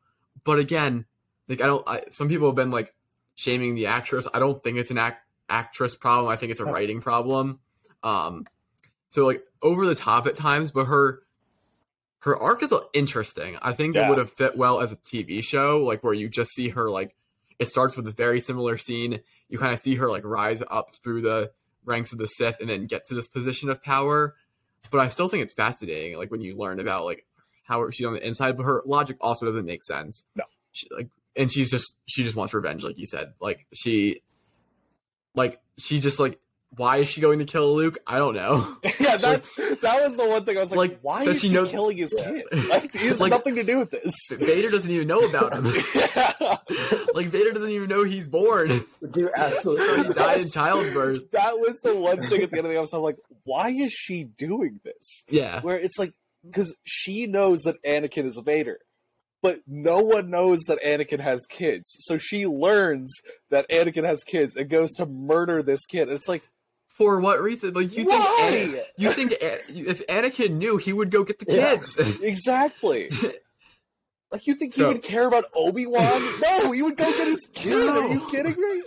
but 0.48 0.58
again, 0.58 1.04
like 1.46 1.60
I 1.60 1.66
don't. 1.66 1.86
I, 1.86 2.04
some 2.10 2.30
people 2.30 2.48
have 2.48 2.56
been 2.56 2.70
like 2.70 2.94
shaming 3.34 3.74
the 3.74 3.84
actress. 3.84 4.26
I 4.32 4.38
don't 4.38 4.62
think 4.62 4.78
it's 4.78 4.90
an 4.90 4.96
act, 4.96 5.26
actress 5.50 5.94
problem. 5.94 6.32
I 6.32 6.36
think 6.36 6.52
it's 6.52 6.60
a 6.60 6.64
writing 6.64 7.02
problem. 7.02 7.60
Um, 8.02 8.46
so 9.10 9.26
like 9.26 9.42
over 9.60 9.84
the 9.84 9.94
top 9.94 10.26
at 10.26 10.36
times, 10.36 10.70
but 10.70 10.86
her 10.86 11.20
her 12.20 12.34
arc 12.34 12.62
is 12.62 12.72
interesting. 12.94 13.58
I 13.60 13.74
think 13.74 13.94
it 13.94 14.08
would 14.08 14.16
have 14.16 14.32
fit 14.32 14.56
well 14.56 14.80
as 14.80 14.90
a 14.90 14.96
TV 14.96 15.44
show, 15.44 15.84
like 15.84 16.02
where 16.02 16.14
you 16.14 16.30
just 16.30 16.52
see 16.52 16.70
her 16.70 16.88
like 16.88 17.14
it 17.58 17.68
starts 17.68 17.94
with 17.94 18.08
a 18.08 18.12
very 18.12 18.40
similar 18.40 18.78
scene. 18.78 19.20
You 19.50 19.58
kind 19.58 19.74
of 19.74 19.78
see 19.80 19.96
her 19.96 20.08
like 20.08 20.24
rise 20.24 20.62
up 20.70 20.94
through 21.02 21.20
the 21.20 21.52
ranks 21.84 22.12
of 22.12 22.18
the 22.18 22.26
Sith 22.26 22.56
and 22.60 22.70
then 22.70 22.86
get 22.86 23.04
to 23.08 23.14
this 23.14 23.28
position 23.28 23.68
of 23.68 23.82
power. 23.82 24.34
But 24.90 25.00
I 25.00 25.08
still 25.08 25.28
think 25.28 25.42
it's 25.42 25.52
fascinating, 25.52 26.16
like 26.16 26.30
when 26.30 26.40
you 26.40 26.56
learn 26.56 26.80
about 26.80 27.04
like 27.04 27.26
how 27.68 27.88
she's 27.90 28.06
on 28.06 28.14
the 28.14 28.26
inside, 28.26 28.56
but 28.56 28.64
her 28.64 28.82
logic 28.86 29.16
also 29.20 29.46
doesn't 29.46 29.66
make 29.66 29.84
sense. 29.84 30.24
No. 30.34 30.44
she, 30.72 30.88
like, 30.90 31.08
and 31.36 31.52
she's 31.52 31.70
just 31.70 31.96
she 32.06 32.24
just 32.24 32.34
wants 32.34 32.52
revenge, 32.54 32.82
like 32.82 32.98
you 32.98 33.06
said. 33.06 33.34
Like 33.40 33.66
she, 33.74 34.22
like 35.34 35.60
she 35.76 36.00
just 36.00 36.18
like 36.18 36.38
why 36.76 36.98
is 36.98 37.08
she 37.08 37.22
going 37.22 37.38
to 37.38 37.46
kill 37.46 37.74
Luke? 37.74 37.96
I 38.06 38.18
don't 38.18 38.34
know. 38.34 38.76
yeah 39.00 39.16
that's 39.20 39.54
that 39.56 40.02
was 40.02 40.16
the 40.18 40.26
one 40.28 40.44
thing 40.44 40.56
i 40.58 40.60
was 40.60 40.70
like, 40.70 40.90
Like, 40.90 40.98
why 41.00 41.22
is 41.22 41.40
she 41.40 41.48
he 41.48 41.54
know- 41.54 41.64
killing 41.66 41.96
his 41.96 42.12
kid 42.12 42.44
like 42.68 42.92
he 42.92 43.06
has 43.06 43.20
Like- 43.20 43.30
nothing 43.30 43.54
to 43.54 43.62
do 43.64 43.78
with 43.78 43.90
this 43.90 44.14
Vader 44.32 44.68
doesn't 44.70 44.90
even 44.90 45.06
know 45.08 45.20
about 45.20 45.54
him. 45.54 45.64
like 47.14 47.28
Vader 47.28 47.52
doesn't 47.52 47.70
even 47.70 47.88
know 47.88 48.04
he's 48.04 48.28
born. 48.28 48.84
Dude, 49.10 49.30
absolutely. 49.34 50.08
he 50.08 50.12
died 50.12 50.40
in 50.42 50.50
childbirth. 50.50 51.30
that 51.32 51.58
was 51.58 51.80
the 51.80 51.98
one 51.98 52.20
thing 52.20 52.42
at 52.42 52.50
the 52.50 52.58
end 52.58 52.66
of 52.66 52.72
the 52.72 52.78
episode 52.78 52.98
I'm 52.98 53.02
like 53.02 53.18
why 53.44 53.70
is 53.70 53.92
she 53.92 54.24
doing 54.24 54.80
this 54.84 55.24
Yeah. 55.30 55.60
where 55.62 55.78
it's 55.78 55.98
like 55.98 56.12
because 56.44 56.76
she 56.84 57.26
knows 57.26 57.62
that 57.62 57.82
Anakin 57.84 58.24
is 58.24 58.40
Vader, 58.44 58.78
but 59.42 59.60
no 59.66 60.00
one 60.00 60.30
knows 60.30 60.60
that 60.68 60.80
Anakin 60.82 61.20
has 61.20 61.46
kids. 61.46 61.96
So 62.00 62.16
she 62.18 62.46
learns 62.46 63.14
that 63.50 63.68
Anakin 63.68 64.04
has 64.04 64.22
kids 64.24 64.56
and 64.56 64.68
goes 64.68 64.92
to 64.94 65.06
murder 65.06 65.62
this 65.62 65.84
kid. 65.86 66.08
And 66.08 66.12
it's 66.16 66.28
like, 66.28 66.42
For 66.96 67.20
what 67.20 67.40
reason? 67.40 67.74
Like 67.74 67.96
you 67.96 68.06
Why? 68.06 68.48
think 68.50 68.70
Ana- 68.74 68.82
you 68.96 69.10
think 69.10 69.32
A- 69.32 69.90
if 69.90 70.04
Anakin 70.08 70.52
knew, 70.56 70.76
he 70.78 70.92
would 70.92 71.10
go 71.10 71.22
get 71.24 71.38
the 71.38 71.54
Yeah. 71.54 71.76
kids. 71.76 72.20
exactly. 72.22 73.08
like 74.32 74.46
you 74.46 74.54
think 74.54 74.74
he 74.74 74.80
So- 74.82 74.88
would 74.88 75.02
care 75.02 75.26
about 75.28 75.44
Obi 75.54 75.86
Wan? 75.86 76.22
no, 76.42 76.72
he 76.72 76.82
would 76.82 76.96
go 76.96 77.04
get 77.12 77.28
his 77.28 77.46
kid. 77.54 77.88
Are 77.88 78.08
you 78.12 78.26
kidding 78.30 78.56
me? 78.60 78.82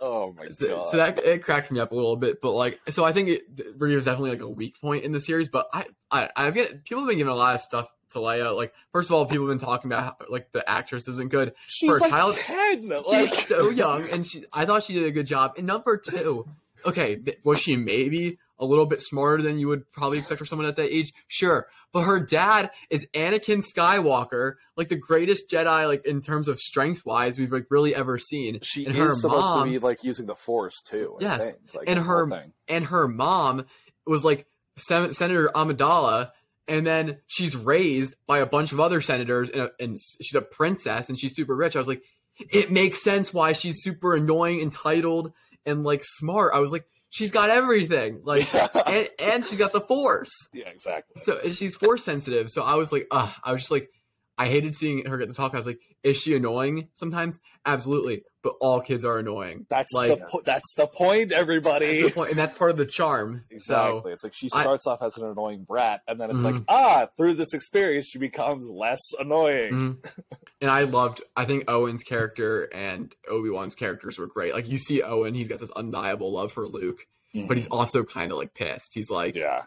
Oh 0.00 0.34
my 0.36 0.46
So, 0.48 0.66
god! 0.78 0.86
so 0.90 0.96
that 0.96 1.18
it 1.20 1.44
cracked 1.44 1.70
me 1.70 1.78
up 1.78 1.92
a 1.92 1.94
little 1.94 2.16
bit, 2.16 2.40
but 2.42 2.50
like, 2.52 2.80
so 2.90 3.04
I 3.04 3.12
think 3.12 3.28
it 3.28 3.42
Rita's 3.78 4.06
definitely 4.06 4.30
like 4.30 4.42
a 4.42 4.48
weak 4.48 4.80
point 4.80 5.04
in 5.04 5.12
the 5.12 5.20
series. 5.20 5.48
But 5.48 5.68
I, 5.72 5.86
I, 6.12 6.28
I've 6.36 6.54
get 6.54 6.84
people 6.84 7.00
have 7.02 7.08
been 7.08 7.18
giving 7.18 7.32
a 7.32 7.36
lot 7.36 7.54
of 7.54 7.60
stuff 7.62 7.90
to 8.10 8.18
Leia. 8.18 8.54
Like, 8.54 8.74
first 8.92 9.08
of 9.10 9.14
all, 9.14 9.24
people 9.26 9.48
have 9.48 9.58
been 9.58 9.66
talking 9.66 9.90
about 9.90 10.02
how, 10.04 10.16
like 10.28 10.52
the 10.52 10.68
actress 10.68 11.08
isn't 11.08 11.30
good. 11.30 11.54
She's 11.66 11.88
for 11.90 11.96
a 11.96 12.00
like 12.00 12.10
child- 12.10 12.34
ten. 12.36 12.82
She's 12.82 13.06
Like 13.06 13.34
so 13.34 13.70
young, 13.70 14.08
and 14.10 14.26
she, 14.26 14.44
I 14.52 14.66
thought 14.66 14.82
she 14.82 14.92
did 14.92 15.04
a 15.04 15.10
good 15.10 15.26
job. 15.26 15.54
And 15.56 15.66
number 15.66 15.96
two, 15.96 16.46
okay, 16.84 17.18
was 17.44 17.58
she 17.60 17.76
maybe 17.76 18.38
a 18.58 18.66
little 18.66 18.86
bit 18.86 19.00
smarter 19.00 19.42
than 19.42 19.58
you 19.58 19.66
would 19.68 19.90
probably 19.90 20.18
expect 20.18 20.38
for 20.38 20.44
someone 20.46 20.68
at 20.68 20.76
that 20.76 20.94
age? 20.94 21.12
Sure, 21.28 21.66
but 21.92 22.02
her 22.02 22.20
dad 22.20 22.70
is 22.90 23.06
Anakin 23.14 23.62
Skywalker, 23.64 24.54
like 24.76 24.88
the 24.88 24.96
greatest 24.96 25.50
Jedi, 25.50 25.88
like 25.88 26.06
in 26.06 26.20
terms 26.20 26.46
of 26.48 26.58
strength 26.58 27.06
wise, 27.06 27.38
we've 27.38 27.50
like 27.52 27.66
really 27.70 27.94
ever 27.94 28.18
seen. 28.18 28.58
she 28.62 28.84
and 28.86 28.94
is 28.94 29.20
supposed 29.22 29.40
mom, 29.46 29.66
to 29.66 29.72
be 29.72 29.78
like 29.78 30.04
using 30.04 30.26
the 30.26 30.34
Force 30.34 30.82
too. 30.82 31.16
I 31.20 31.22
Yes. 31.22 31.56
Like, 31.74 31.84
And 31.88 31.96
that's 31.96 32.06
the 32.06 32.12
whole 32.12 32.26
her- 32.26 32.46
and 32.68 32.84
her 32.84 33.08
mom 33.08 33.64
was 34.06 34.24
like 34.24 34.46
Sen- 34.76 35.12
Senator 35.12 35.50
Amidala, 35.54 36.30
and 36.68 36.86
then 36.86 37.18
she's 37.26 37.56
raised 37.56 38.14
by 38.26 38.38
a 38.38 38.46
bunch 38.46 38.72
of 38.72 38.80
other 38.80 39.00
senators, 39.00 39.50
and, 39.50 39.62
a, 39.62 39.70
and 39.80 39.98
she's 40.20 40.34
a 40.34 40.42
princess, 40.42 41.08
and 41.08 41.18
she's 41.18 41.34
super 41.34 41.54
rich. 41.54 41.76
I 41.76 41.78
was 41.78 41.88
like, 41.88 42.02
it 42.38 42.70
makes 42.70 43.02
sense 43.02 43.32
why 43.34 43.52
she's 43.52 43.82
super 43.82 44.14
annoying, 44.14 44.60
entitled, 44.60 45.32
and 45.66 45.84
like 45.84 46.02
smart. 46.02 46.52
I 46.54 46.60
was 46.60 46.72
like, 46.72 46.86
she's 47.10 47.30
got 47.30 47.50
everything, 47.50 48.20
like, 48.24 48.52
and 48.86 49.08
and 49.20 49.44
she 49.44 49.56
got 49.56 49.72
the 49.72 49.80
force. 49.80 50.32
yeah, 50.52 50.68
exactly. 50.68 51.20
So 51.22 51.38
she's 51.50 51.76
force 51.76 52.04
sensitive. 52.04 52.50
So 52.50 52.62
I 52.62 52.74
was 52.74 52.92
like, 52.92 53.06
uh, 53.10 53.30
I 53.44 53.52
was 53.52 53.62
just 53.62 53.70
like, 53.70 53.90
I 54.38 54.46
hated 54.48 54.74
seeing 54.74 55.04
her 55.06 55.18
get 55.18 55.28
to 55.28 55.34
talk. 55.34 55.52
I 55.54 55.58
was 55.58 55.66
like, 55.66 55.80
is 56.02 56.16
she 56.16 56.34
annoying 56.34 56.88
sometimes? 56.94 57.38
Absolutely, 57.66 58.24
but 58.42 58.54
all 58.60 58.80
kids 58.80 59.04
are 59.04 59.18
annoying. 59.18 59.66
That's 59.68 59.92
like- 59.92 60.08
the 60.08 60.24
po- 60.26 60.42
that's 60.44 60.74
the 60.74 60.86
point, 60.86 61.30
everybody. 61.32 62.00
That's 62.00 62.12
the 62.14 62.18
point, 62.18 62.30
and 62.30 62.38
that's 62.38 62.56
part 62.56 62.70
of 62.70 62.76
the 62.76 62.86
charm. 62.86 63.44
Exactly. 63.50 64.00
So 64.02 64.08
it's 64.08 64.24
like 64.24 64.32
she 64.34 64.48
I- 64.52 64.62
starts 64.62 64.86
off 64.86 65.02
as 65.02 65.16
an 65.18 65.26
annoying 65.26 65.64
brat, 65.64 66.00
and 66.08 66.18
then 66.20 66.30
it's 66.30 66.42
like, 66.42 66.54
Mhm. 66.56 66.64
ah, 66.68 67.06
through 67.16 67.34
this 67.34 67.52
experience, 67.54 68.06
she 68.06 68.18
becomes 68.18 68.68
less 68.68 69.00
annoying. 69.20 69.72
Mhm. 70.02 70.14
and 70.60 70.70
I 70.70 70.84
loved. 70.84 71.22
I 71.36 71.44
think 71.44 71.68
Owen's 71.70 72.02
character 72.02 72.64
and 72.72 73.14
Obi 73.28 73.50
Wan's 73.50 73.74
characters 73.74 74.18
were 74.18 74.28
great. 74.28 74.54
Like 74.54 74.68
you 74.68 74.78
see 74.78 75.02
Owen, 75.02 75.34
he's 75.34 75.48
got 75.48 75.58
this 75.58 75.70
undeniable 75.72 76.32
love 76.32 76.52
for 76.52 76.66
Luke, 76.66 77.06
but 77.34 77.56
he's 77.56 77.66
also 77.68 78.02
kind 78.04 78.30
of 78.32 78.38
like 78.38 78.54
pissed. 78.54 78.92
He's 78.94 79.10
like, 79.10 79.34
yeah, 79.36 79.62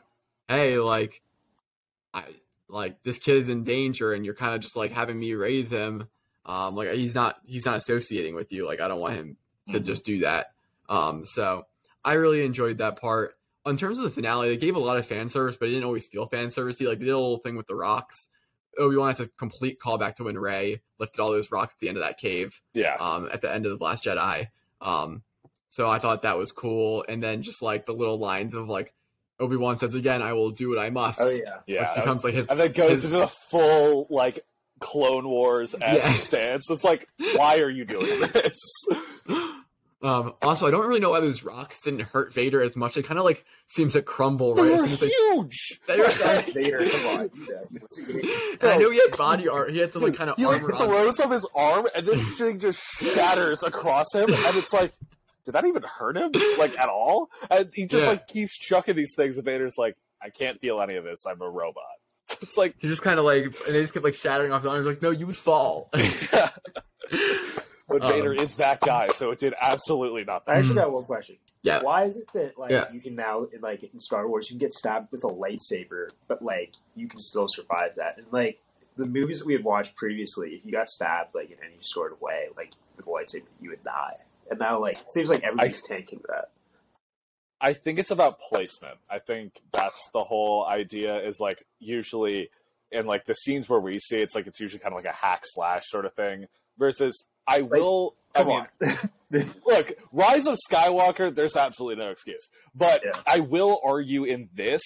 hey, 0.48 0.80
like, 0.80 1.22
I 2.14 2.24
like 2.70 3.02
this 3.04 3.18
kid 3.20 3.38
is 3.38 3.50
in 3.50 3.64
danger, 3.64 4.14
and 4.14 4.26
you're 4.26 4.36
kind 4.36 4.56
of 4.56 4.62
just 4.62 4.76
like 4.76 4.92
having 4.92 5.20
me 5.20 5.34
raise 5.34 5.72
him. 5.72 6.08
Um, 6.46 6.76
like 6.76 6.90
he's 6.92 7.16
not 7.16 7.38
he's 7.46 7.66
not 7.66 7.78
associating 7.78 8.36
with 8.36 8.52
you. 8.52 8.66
Like 8.66 8.80
I 8.82 8.88
don't 8.88 9.00
want 9.00 9.16
him 9.16 9.38
to 9.70 9.80
Mhm. 9.80 9.86
just 9.86 10.06
do 10.06 10.20
that. 10.20 10.54
Um, 10.88 11.26
so 11.26 11.66
I 12.04 12.14
really 12.14 12.46
enjoyed 12.46 12.78
that 12.80 12.98
part. 13.02 13.36
In 13.66 13.78
terms 13.78 13.98
of 13.98 14.04
the 14.04 14.12
finale, 14.12 14.50
they 14.50 14.58
gave 14.58 14.76
a 14.76 14.80
lot 14.80 14.98
of 14.98 15.08
fan 15.08 15.28
service, 15.28 15.58
but 15.58 15.68
it 15.68 15.72
didn't 15.72 15.86
always 15.86 16.08
feel 16.08 16.28
fan 16.28 16.48
servicey. 16.48 16.88
Like 16.88 17.00
they 17.00 17.06
did 17.06 17.12
a 17.14 17.18
little 17.20 17.40
thing 17.40 17.56
with 17.56 17.66
the 17.66 17.76
rocks. 17.76 18.30
Obi 18.78 18.96
Wan 18.98 19.08
has 19.08 19.22
a 19.22 19.28
complete 19.30 19.80
callback 19.80 20.16
to 20.16 20.26
when 20.26 20.38
Rey 20.38 20.82
lifted 21.00 21.22
all 21.22 21.32
those 21.32 21.52
rocks 21.52 21.74
at 21.76 21.80
the 21.80 21.88
end 21.88 21.98
of 21.98 22.04
that 22.04 22.18
cave 22.20 22.62
yeah. 22.74 22.96
um, 23.00 23.28
at 23.32 23.42
the 23.42 23.52
end 23.52 23.66
of 23.66 23.80
the 23.80 23.84
Last 23.84 24.04
Jedi. 24.04 24.50
Um, 24.82 25.24
so 25.70 25.90
I 25.90 25.98
thought 25.98 26.22
that 26.24 26.38
was 26.38 26.52
cool, 26.52 27.04
and 27.10 27.24
then 27.24 27.42
just 27.42 27.62
like 27.64 27.86
the 27.86 27.94
little 27.94 28.20
lines 28.20 28.54
of 28.54 28.68
like 28.70 28.94
Obi 29.40 29.56
Wan 29.58 29.76
says 29.78 29.96
again, 29.96 30.22
"I 30.22 30.34
will 30.34 30.52
do 30.52 30.70
what 30.70 30.80
I 30.80 30.90
must." 30.90 31.20
Oh 31.22 31.30
yeah. 31.30 31.58
Yeah, 31.68 31.82
which 31.82 31.90
that 31.90 31.96
becomes 31.96 32.16
was- 32.16 32.24
like 32.24 32.34
his. 32.36 32.48
and 32.50 32.60
then 32.60 32.72
goes 32.72 32.90
his- 32.90 33.06
into 33.06 33.18
the 33.18 33.28
full 33.28 34.08
like 34.10 34.40
Clone 34.80 35.28
Wars 35.28 35.76
esque 35.82 36.08
Yeah. 36.10 36.14
stance. 36.16 36.70
It's 36.72 36.84
like, 36.84 37.08
why 37.36 37.58
are 37.60 37.70
you 37.70 37.86
doing 37.86 38.20
this? 38.34 38.60
Um, 40.02 40.34
also, 40.44 40.68
I 40.68 40.72
don't 40.72 40.86
really 40.86 41.00
know 41.00 41.10
why 41.12 41.20
those 41.20 41.44
rocks 41.44 41.82
didn't 41.82 42.02
hurt 42.02 42.32
Vader 42.32 42.62
as 42.62 42.76
much. 42.76 42.96
It 42.96 43.04
kind 43.06 43.18
of 43.18 43.26
like 43.26 43.44
seems 43.68 43.94
to 43.94 44.04
crumble 44.04 44.54
They 44.54 44.62
right 44.64 44.72
as 44.74 44.80
were 44.82 44.84
soon 44.86 44.94
as 44.94 45.00
they. 45.00 45.08
huge. 45.08 45.80
Were- 45.88 46.62
Vader, 46.62 46.78
come 46.92 47.08
on. 47.20 47.28
do 47.30 47.46
that. 47.46 48.58
And 48.62 48.70
I 48.72 48.78
know 48.78 48.92
he 48.92 48.98
had 49.00 49.18
body 49.18 49.48
art. 49.48 49.72
He 49.72 49.80
had 49.80 49.92
some 49.92 50.04
like 50.04 50.14
kind 50.16 50.30
of 50.30 50.36
he 50.36 50.46
like 50.46 50.62
armor 50.62 50.74
on. 50.76 50.88
throws 50.88 51.20
up 51.20 51.32
his 51.32 51.48
arm, 51.56 51.88
and 51.96 52.06
this 52.06 52.38
thing 52.38 52.60
just 52.60 52.84
shatters 53.16 53.64
across 53.64 54.14
him, 54.14 54.26
and 54.32 54.58
it's 54.58 54.74
like, 54.74 54.94
did 55.46 55.54
that 55.54 55.66
even 55.66 55.84
hurt 55.84 56.18
him 56.18 56.32
like 56.58 56.78
at 56.78 56.90
all? 56.90 57.30
And 57.50 57.70
he 57.74 57.86
just 57.88 58.04
Yeah. 58.04 58.10
like 58.10 58.28
keeps 58.28 58.58
chucking 58.58 58.96
these 58.96 59.14
things, 59.16 59.38
and 59.38 59.46
Vader's 59.46 59.78
like, 59.78 59.96
I 60.22 60.30
can't 60.30 60.60
feel 60.60 60.82
any 60.82 60.96
of 60.96 61.04
this. 61.04 61.26
I'm 61.26 61.42
a 61.42 61.50
robot. 61.50 61.84
It's 62.42 62.58
like, 62.58 62.76
He 62.80 62.88
just 62.88 63.04
kind 63.04 63.20
of 63.20 63.26
like, 63.26 63.44
and 63.46 63.54
they 63.76 63.82
just 63.82 63.94
kept 63.94 64.04
like 64.04 64.16
shattering 64.16 64.52
off 64.52 64.64
his 64.64 64.72
arms. 64.72 64.86
Like, 64.86 65.02
no, 65.02 65.12
you 65.12 65.28
would 65.28 65.38
fall. 65.38 65.90
but 67.88 68.02
Um, 68.02 68.12
Vader 68.12 68.34
is 68.34 68.56
that 68.56 68.82
guy, 68.82 69.08
so 69.08 69.32
it 69.32 69.40
did 69.40 69.54
absolutely 69.62 70.24
nothing. 70.24 70.54
I 70.54 70.58
actually 70.58 70.74
Mhm. 70.74 70.78
got 70.78 70.92
one 70.92 71.04
question. 71.06 71.38
Yeah. 71.62 71.82
Why 71.84 72.04
is 72.04 72.18
it 72.18 72.28
that 72.34 72.58
like 72.58 72.72
Yeah. 72.72 72.92
you 72.92 73.00
can 73.00 73.16
now 73.16 73.44
in 73.44 73.62
like 73.62 73.84
in 73.84 74.00
Star 74.00 74.28
Wars 74.28 74.50
you 74.50 74.56
can 74.56 74.60
get 74.60 74.74
stabbed 74.74 75.12
with 75.12 75.24
a 75.24 75.28
lightsaber, 75.28 76.10
but 76.28 76.42
like 76.42 76.74
you 76.96 77.08
can 77.08 77.20
still 77.20 77.48
survive 77.48 77.96
that? 77.96 78.18
And 78.18 78.26
like 78.32 78.60
the 78.98 79.06
movies 79.06 79.40
that 79.40 79.46
we 79.46 79.54
had 79.54 79.64
watched 79.64 79.96
previously, 79.96 80.56
if 80.56 80.66
you 80.66 80.72
got 80.72 80.90
stabbed 80.90 81.36
like 81.36 81.52
in 81.52 81.58
any 81.64 81.78
sort 81.80 82.12
of 82.12 82.22
way, 82.22 82.48
like 82.58 82.74
with 82.98 83.06
a 83.06 83.10
lightsaber, 83.10 83.44
you 83.62 83.70
would 83.70 83.84
die. 83.84 84.18
And 84.50 84.60
now 84.60 84.80
like 84.80 84.98
it 85.00 85.14
seems 85.14 85.30
like 85.30 85.44
everybody's 85.44 85.82
tanking 85.82 86.22
that. 86.28 86.46
I 87.62 87.74
think 87.74 88.00
it's 88.00 88.12
about 88.12 88.40
placement. 88.40 88.98
I 89.10 89.20
think 89.20 89.62
that's 89.72 90.10
the 90.14 90.24
whole 90.24 90.66
idea. 90.66 91.18
Is 91.20 91.40
like 91.40 91.66
usually 91.80 92.50
in 92.92 93.06
like 93.06 93.26
the 93.26 93.34
scenes 93.34 93.68
where 93.70 93.80
we 93.80 94.00
see 94.00 94.18
it, 94.18 94.24
it's 94.24 94.36
like 94.36 94.48
it's 94.48 94.60
usually 94.60 94.80
kind 94.80 94.94
of 94.94 94.98
like 95.04 95.12
a 95.12 95.16
hack 95.16 95.42
slash 95.44 95.84
sort 95.86 96.06
of 96.06 96.14
thing. 96.14 96.46
Versus, 96.78 97.28
I 97.48 97.62
will. 97.62 98.16
I 98.36 98.40
Come 98.40 98.48
mean, 98.50 98.66
on. 98.84 98.92
look, 99.66 99.94
Rise 100.12 100.46
of 100.46 100.58
Skywalker, 100.70 101.34
there's 101.34 101.56
absolutely 101.56 102.04
no 102.04 102.12
excuse. 102.12 102.50
But 102.76 103.02
Yeah. 103.06 103.22
I 103.26 103.40
will 103.40 103.80
argue 103.84 104.26
in 104.26 104.50
this 104.54 104.82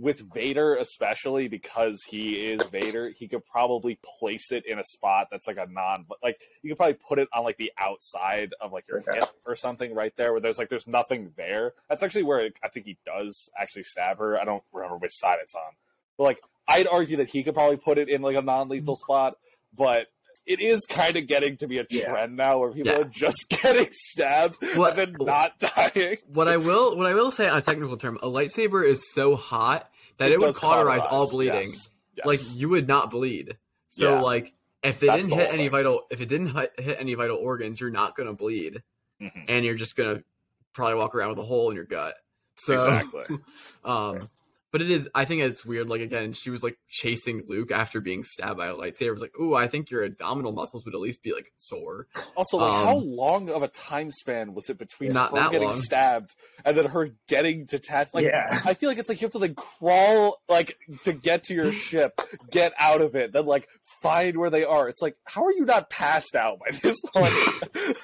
with 0.00 0.32
Vader, 0.32 0.76
especially 0.76 1.48
because 1.48 2.02
he 2.08 2.32
is 2.34 2.66
Vader, 2.68 3.10
he 3.10 3.28
could 3.28 3.44
probably 3.44 3.98
place 4.18 4.50
it 4.50 4.64
in 4.66 4.78
a 4.78 4.84
spot 4.84 5.28
that's 5.30 5.46
like 5.46 5.58
a 5.58 5.66
non, 5.70 6.06
like 6.22 6.40
you 6.62 6.70
could 6.70 6.78
probably 6.78 6.94
put 6.94 7.18
it 7.18 7.28
on 7.34 7.44
like 7.44 7.58
the 7.58 7.70
outside 7.78 8.52
of 8.60 8.72
like 8.72 8.88
your 8.88 9.00
Okay. 9.00 9.18
hip 9.18 9.30
or 9.46 9.54
something 9.54 9.94
right 9.94 10.12
there, 10.16 10.32
where 10.32 10.40
there's 10.40 10.58
like 10.58 10.68
there's 10.68 10.86
nothing 10.86 11.32
there. 11.36 11.74
That's 11.88 12.02
actually 12.02 12.22
where 12.22 12.50
I 12.62 12.68
think 12.68 12.86
he 12.86 12.96
does 13.04 13.50
actually 13.60 13.82
stab 13.84 14.18
her. 14.18 14.40
I 14.40 14.44
don't 14.44 14.62
remember 14.72 14.96
which 14.96 15.14
side 15.14 15.38
it's 15.42 15.54
on, 15.54 15.72
but 16.16 16.24
like 16.24 16.40
I'd 16.66 16.86
argue 16.86 17.18
that 17.18 17.30
he 17.30 17.42
could 17.42 17.54
probably 17.54 17.76
put 17.76 17.98
it 17.98 18.08
in 18.08 18.22
like 18.22 18.36
a 18.36 18.42
non-lethal 18.42 18.94
mm. 18.94 18.98
spot, 18.98 19.36
but. 19.76 20.06
It 20.50 20.60
is 20.60 20.84
kind 20.86 21.16
of 21.16 21.26
getting 21.28 21.56
to 21.58 21.68
be 21.68 21.78
a 21.78 21.86
Yeah. 21.88 22.08
trend 22.10 22.36
now 22.36 22.58
where 22.58 22.70
people 22.72 22.92
Yeah. 22.92 23.00
are 23.00 23.04
just 23.04 23.48
getting 23.62 23.86
stabbed 23.92 24.56
What- 24.74 24.98
and 24.98 25.16
then 25.16 25.26
not 25.26 25.58
dying. 25.60 26.16
what 26.26 26.48
I 26.48 26.56
will, 26.56 26.96
what 26.96 27.06
I 27.06 27.14
will 27.14 27.30
say 27.30 27.48
on 27.48 27.58
a 27.58 27.62
technical 27.62 27.96
term, 27.96 28.18
a 28.22 28.26
lightsaber 28.26 28.84
is 28.84 29.12
so 29.12 29.36
hot 29.36 29.88
that 30.16 30.30
it, 30.32 30.38
would 30.40 30.46
does 30.46 30.58
cauterize 30.58 31.02
all 31.08 31.30
bleeding. 31.30 31.62
yes, 31.62 31.90
yes. 32.16 32.26
Like 32.26 32.40
you 32.56 32.68
would 32.68 32.88
not 32.88 33.10
bleed. 33.10 33.56
So 33.90 34.10
Yeah. 34.14 34.20
like 34.20 34.52
if 34.82 34.98
they 34.98 35.06
That's 35.06 35.26
didn't 35.26 35.30
the 35.38 35.44
hit 35.44 35.48
any 35.54 35.64
thing. 35.64 35.70
vital, 35.70 36.06
if 36.10 36.20
it 36.20 36.28
didn't 36.28 36.48
hit, 36.48 36.72
any 36.98 37.14
vital 37.14 37.36
organs, 37.36 37.80
you're 37.80 37.90
not 37.90 38.16
gonna 38.16 38.32
bleed, 38.32 38.82
Mhm. 39.22 39.44
and 39.48 39.64
you're 39.64 39.74
just 39.76 39.94
gonna 39.96 40.24
probably 40.72 40.96
walk 40.96 41.14
around 41.14 41.28
with 41.30 41.38
a 41.38 41.44
hole 41.44 41.70
in 41.70 41.76
your 41.76 41.84
gut. 41.84 42.14
So 42.56 42.74
exactly. 42.74 43.38
Um, 43.84 44.28
but 44.72 44.82
it 44.82 44.90
is. 44.90 45.08
I 45.14 45.24
think 45.24 45.42
it's 45.42 45.64
weird. 45.64 45.88
Like 45.88 46.00
again, 46.00 46.32
she 46.32 46.50
was 46.50 46.62
like 46.62 46.78
chasing 46.88 47.44
Luke 47.48 47.70
after 47.72 48.00
being 48.00 48.22
stabbed 48.24 48.58
by 48.58 48.66
a 48.68 48.74
lightsaber. 48.74 49.02
It 49.08 49.12
was 49.12 49.20
like, 49.22 49.34
oh 49.38 49.54
I 49.54 49.66
think 49.68 49.90
your 49.90 50.04
abdominal 50.04 50.52
muscles 50.52 50.84
would 50.84 50.94
at 50.94 51.00
least 51.00 51.22
be 51.22 51.32
like 51.32 51.52
sore. 51.58 52.06
Also, 52.36 52.58
like, 52.58 52.72
Um, 52.72 52.84
how 52.86 52.96
long 52.96 53.50
of 53.50 53.62
a 53.62 53.68
time 53.68 54.10
span 54.10 54.54
was 54.54 54.68
it 54.70 54.78
between 54.78 55.12
Not 55.12 55.30
her 55.30 55.36
that 55.36 55.52
getting 55.52 55.68
long. 55.68 55.76
stabbed 55.78 56.34
and 56.64 56.76
then 56.76 56.86
her 56.86 57.10
getting 57.28 57.64
detached? 57.66 58.14
Like, 58.14 58.24
Yeah. 58.26 58.60
I 58.64 58.74
feel 58.74 58.88
like 58.88 58.98
it's 58.98 59.08
like 59.08 59.20
you 59.20 59.26
have 59.26 59.32
to 59.32 59.38
like 59.38 59.56
crawl 59.56 60.40
like 60.48 60.76
to 61.04 61.12
get 61.12 61.44
to 61.44 61.54
your 61.54 61.72
ship, 61.72 62.20
get 62.50 62.72
out 62.78 63.00
of 63.00 63.14
it, 63.16 63.32
then 63.32 63.46
like 63.46 63.68
find 64.02 64.36
where 64.36 64.50
they 64.50 64.64
are. 64.64 64.88
It's 64.88 65.02
like, 65.02 65.16
how 65.24 65.44
are 65.44 65.52
you 65.52 65.64
not 65.64 65.90
passed 65.90 66.34
out 66.36 66.58
by 66.60 66.70
this 66.82 67.00
point? 67.14 67.32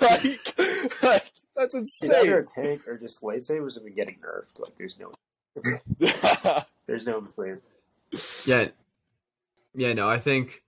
like, 0.00 1.02
like, 1.02 1.32
that's 1.54 1.74
It's 1.74 2.04
either 2.04 2.40
insane. 2.40 2.64
a 2.64 2.66
tank 2.68 2.88
or 2.88 2.98
just 2.98 3.22
lightsabers 3.22 3.74
have 3.74 3.84
been 3.84 3.94
getting 3.94 4.16
nerfed. 4.16 4.60
Like 4.60 4.76
there's 4.76 4.98
no 4.98 5.12
there's 6.86 7.06
no 7.06 7.18
in 7.18 7.24
between. 7.24 7.60
Yeah, 8.46 8.68
yeah. 9.74 9.92
No, 9.92 10.08
I 10.08 10.18
think. 10.18 10.62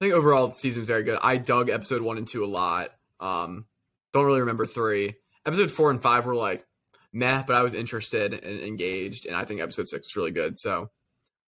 I 0.00 0.06
think 0.06 0.14
overall 0.14 0.48
the 0.48 0.54
season 0.54 0.80
was 0.80 0.88
very 0.88 1.04
good. 1.04 1.18
I 1.22 1.36
dug 1.36 1.70
episode 1.70 2.02
one 2.02 2.18
and 2.18 2.26
two 2.26 2.44
a 2.44 2.46
lot. 2.46 2.90
Um, 3.20 3.66
don't 4.12 4.24
really 4.24 4.40
remember 4.40 4.66
three. 4.66 5.14
Episode 5.46 5.70
four 5.70 5.90
and 5.90 6.02
five 6.02 6.26
were 6.26 6.34
like 6.34 6.66
meh, 7.12 7.44
but 7.46 7.54
I 7.54 7.62
was 7.62 7.74
interested 7.74 8.32
and 8.32 8.60
engaged, 8.60 9.26
and 9.26 9.36
I 9.36 9.44
think 9.44 9.60
episode 9.60 9.88
six 9.88 10.08
was 10.08 10.16
really 10.16 10.32
good. 10.32 10.56
So 10.56 10.90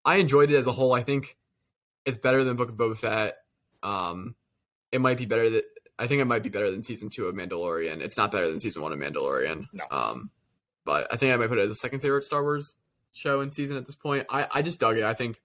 I 0.05 0.17
enjoyed 0.17 0.51
it 0.51 0.55
as 0.55 0.67
a 0.67 0.71
whole. 0.71 0.93
I 0.93 1.03
think 1.03 1.35
it's 2.05 2.17
better 2.17 2.43
than 2.43 2.55
Book 2.55 2.69
of 2.69 2.75
Boba 2.75 2.97
Fett. 2.97 3.37
Um, 3.81 4.35
it 4.91 5.01
might 5.01 5.17
be 5.17 5.25
better 5.25 5.49
that 5.49 5.65
I 5.97 6.07
think 6.07 6.21
it 6.21 6.25
might 6.25 6.43
be 6.43 6.49
better 6.49 6.71
than 6.71 6.83
season 6.83 7.09
two 7.09 7.27
of 7.27 7.35
Mandalorian. 7.35 8.01
It's 8.01 8.17
not 8.17 8.31
better 8.31 8.47
than 8.47 8.59
season 8.59 8.81
one 8.81 8.93
of 8.93 8.99
Mandalorian. 8.99 9.67
No. 9.73 9.83
Um, 9.89 10.31
but 10.85 11.11
I 11.11 11.17
think 11.17 11.33
I 11.33 11.37
might 11.37 11.49
put 11.49 11.57
it 11.59 11.63
as 11.63 11.69
the 11.69 11.75
second 11.75 11.99
favorite 11.99 12.23
Star 12.23 12.41
Wars 12.43 12.75
show 13.11 13.41
and 13.41 13.51
season 13.51 13.77
at 13.77 13.85
this 13.85 13.95
point. 13.95 14.25
I, 14.29 14.47
I 14.51 14.61
just 14.61 14.79
dug 14.79 14.97
it. 14.97 15.03
I 15.03 15.13
think 15.13 15.39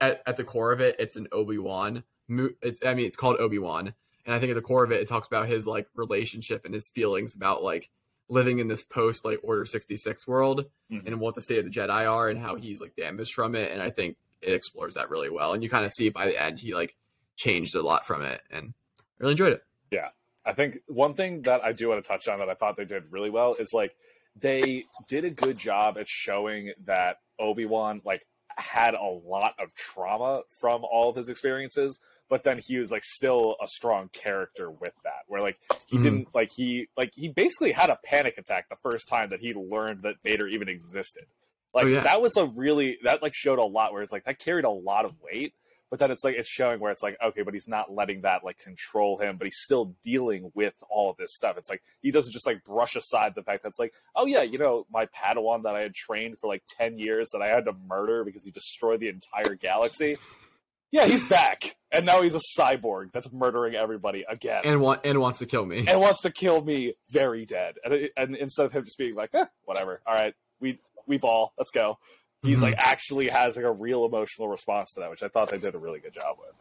at, 0.00 0.22
at 0.26 0.36
the 0.36 0.44
core 0.44 0.72
of 0.72 0.80
it, 0.80 0.96
it's 0.98 1.16
an 1.16 1.28
Obi 1.32 1.58
Wan. 1.58 2.02
It's 2.28 2.84
I 2.84 2.94
mean, 2.94 3.06
it's 3.06 3.16
called 3.16 3.36
Obi 3.40 3.58
Wan, 3.58 3.94
and 4.26 4.34
I 4.34 4.38
think 4.38 4.50
at 4.50 4.54
the 4.54 4.62
core 4.62 4.84
of 4.84 4.92
it, 4.92 5.00
it 5.00 5.08
talks 5.08 5.26
about 5.26 5.48
his 5.48 5.66
like 5.66 5.88
relationship 5.94 6.64
and 6.64 6.74
his 6.74 6.88
feelings 6.88 7.34
about 7.34 7.62
like 7.62 7.90
living 8.28 8.58
in 8.58 8.68
this 8.68 8.84
post 8.84 9.24
like 9.24 9.40
Order 9.42 9.64
sixty 9.64 9.96
six 9.96 10.26
world 10.26 10.66
Mhm. 10.92 11.06
and 11.06 11.20
what 11.20 11.34
the 11.34 11.40
state 11.40 11.58
of 11.58 11.64
the 11.64 11.70
Jedi 11.70 12.10
are 12.10 12.28
and 12.28 12.38
how 12.38 12.56
he's 12.56 12.80
like 12.80 12.94
damaged 12.96 13.32
from 13.32 13.54
it. 13.54 13.72
And 13.72 13.80
I 13.82 13.88
think 13.90 14.16
it 14.42 14.52
explores 14.52 14.94
that 14.96 15.08
really 15.08 15.30
well. 15.30 15.54
And 15.54 15.62
you 15.62 15.70
kind 15.70 15.84
of 15.86 15.92
see 15.92 16.10
by 16.10 16.26
the 16.26 16.40
end, 16.42 16.60
he 16.60 16.74
like 16.74 16.94
changed 17.36 17.74
a 17.74 17.80
lot 17.82 18.06
from 18.06 18.22
it, 18.22 18.42
and 18.50 18.74
I 18.98 19.02
really 19.20 19.32
enjoyed 19.32 19.52
it. 19.54 19.62
Yeah, 19.90 20.08
I 20.44 20.52
think 20.52 20.78
one 20.86 21.14
thing 21.14 21.42
that 21.42 21.64
I 21.64 21.72
do 21.72 21.88
want 21.88 22.04
to 22.04 22.06
touch 22.08 22.28
on 22.28 22.38
that 22.40 22.50
I 22.50 22.54
thought 22.54 22.76
they 22.76 22.84
did 22.84 23.10
really 23.10 23.30
well 23.30 23.54
is 23.54 23.72
like 23.72 23.96
they 24.40 24.84
did 25.08 25.24
a 25.24 25.30
good 25.30 25.58
job 25.58 25.96
at 25.98 26.08
showing 26.08 26.72
that 26.84 27.16
Obi 27.38 27.66
Wan 27.66 28.00
like 28.04 28.22
had 28.56 28.94
a 28.94 29.04
lot 29.04 29.54
of 29.60 29.74
trauma 29.74 30.42
from 30.60 30.82
all 30.84 31.10
of 31.10 31.16
his 31.16 31.28
experiences, 31.28 32.00
but 32.28 32.42
then 32.42 32.58
he 32.58 32.76
was 32.78 32.90
like 32.90 33.04
still 33.04 33.56
a 33.62 33.66
strong 33.68 34.08
character 34.12 34.70
with 34.70 34.94
that. 35.04 35.22
Where 35.28 35.40
like 35.40 35.58
he 35.86 35.96
Mhm. 35.98 36.02
didn't 36.02 36.34
like 36.34 36.50
he 36.50 36.88
like 36.96 37.12
he 37.14 37.28
basically 37.28 37.72
had 37.72 37.90
a 37.90 37.98
panic 38.04 38.36
attack 38.38 38.68
the 38.68 38.76
first 38.76 39.06
time 39.08 39.30
that 39.30 39.40
he 39.40 39.54
learned 39.54 40.02
that 40.02 40.16
Vader 40.24 40.48
even 40.48 40.68
existed. 40.68 41.26
Like 41.74 41.84
Oh, 41.84 41.88
yeah. 41.88 42.00
that 42.02 42.20
was 42.20 42.36
a 42.36 42.46
really 42.46 42.98
that 43.04 43.22
like 43.22 43.34
showed 43.34 43.58
a 43.58 43.64
lot 43.64 43.92
where 43.92 44.02
it's 44.02 44.12
like 44.12 44.24
that 44.24 44.38
carried 44.38 44.64
a 44.64 44.70
lot 44.70 45.04
of 45.04 45.14
weight. 45.22 45.54
But 45.90 45.98
then 45.98 46.10
it's 46.10 46.24
like 46.24 46.34
it's 46.36 46.48
showing 46.48 46.80
where 46.80 46.92
it's 46.92 47.02
like 47.02 47.16
okay 47.24 47.42
but 47.42 47.54
he's 47.54 47.68
not 47.68 47.92
letting 47.92 48.22
that 48.22 48.44
like 48.44 48.58
control 48.58 49.18
him 49.18 49.36
but 49.36 49.46
he's 49.46 49.58
still 49.60 49.94
dealing 50.02 50.50
with 50.54 50.74
all 50.90 51.10
of 51.10 51.16
this 51.16 51.34
stuff 51.34 51.56
it's 51.56 51.70
like 51.70 51.82
he 52.02 52.10
doesn't 52.10 52.32
just 52.32 52.46
like 52.46 52.62
brush 52.64 52.96
aside 52.96 53.34
the 53.34 53.42
fact 53.42 53.62
that 53.62 53.68
it's 53.68 53.78
like 53.78 53.92
oh 54.14 54.26
yeah 54.26 54.42
you 54.42 54.58
know 54.58 54.86
my 54.92 55.06
padawan 55.06 55.62
that 55.62 55.74
i 55.74 55.80
had 55.80 55.94
trained 55.94 56.38
for 56.38 56.46
like 56.46 56.62
10 56.68 56.98
years 56.98 57.30
that 57.32 57.42
i 57.42 57.48
had 57.48 57.64
to 57.64 57.72
murder 57.86 58.24
because 58.24 58.44
he 58.44 58.50
destroyed 58.50 59.00
the 59.00 59.08
entire 59.08 59.54
galaxy 59.54 60.16
yeah 60.90 61.06
he's 61.06 61.24
back 61.24 61.76
and 61.90 62.04
now 62.04 62.22
he's 62.22 62.34
a 62.34 62.40
cyborg 62.58 63.10
that's 63.12 63.32
murdering 63.32 63.74
everybody 63.74 64.24
again 64.28 64.62
and 64.64 64.80
want 64.80 65.00
and 65.04 65.18
wants 65.20 65.38
to 65.38 65.46
kill 65.46 65.64
me. 65.64 65.86
and 65.86 66.00
wants 66.00 66.22
to 66.22 66.30
kill 66.30 66.62
me 66.62 66.94
very 67.10 67.46
dead. 67.46 67.76
And, 67.84 68.10
and 68.16 68.36
instead 68.36 68.66
of 68.66 68.72
him 68.72 68.84
just 68.84 68.98
being 68.98 69.14
like, 69.14 69.30
eh, 69.34 69.46
whatever, 69.64 70.00
all 70.06 70.14
right, 70.14 70.34
we 70.60 70.78
we 71.06 71.18
ball, 71.18 71.52
let's 71.56 71.70
go. 71.70 71.98
He's 72.42 72.60
Mhm. 72.60 72.62
like 72.62 72.74
actually 72.78 73.28
has 73.28 73.56
like 73.56 73.64
a 73.64 73.72
real 73.72 74.04
emotional 74.04 74.48
response 74.48 74.92
to 74.94 75.00
that, 75.00 75.10
which 75.10 75.22
I 75.22 75.28
thought 75.28 75.50
they 75.50 75.58
did 75.58 75.74
a 75.74 75.78
really 75.78 75.98
good 76.00 76.14
job 76.14 76.36
with. 76.38 76.54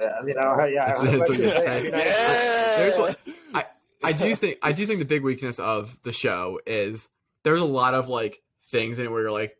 Yeah, 0.00 0.08
I 0.20 0.22
mean, 0.24 0.36
I 0.38 0.66
yeah, 0.66 0.84
I 0.84 0.88
don't 0.94 1.04
That's 1.04 1.12
know 1.12 1.18
what 1.20 1.28
what 1.28 1.38
you're 1.38 1.50
to 1.54 1.60
say. 1.60 1.78
I 1.78 1.82
mean, 1.82 1.94
I- 1.94 1.98
Yeah. 1.98 2.76
There's 2.78 2.98
one- 2.98 3.14
I 4.04 4.10
do 4.12 4.34
think 4.34 4.58
I 4.62 4.72
do 4.72 4.84
think 4.84 4.98
the 4.98 5.04
big 5.04 5.22
weakness 5.22 5.60
of 5.60 5.96
the 6.02 6.10
show 6.12 6.58
is 6.66 7.08
there's 7.44 7.60
a 7.60 7.64
lot 7.64 7.94
of 7.94 8.08
like 8.08 8.42
things 8.66 8.98
in 8.98 9.04
it 9.04 9.10
where 9.12 9.22
you're 9.22 9.30
like, 9.30 9.56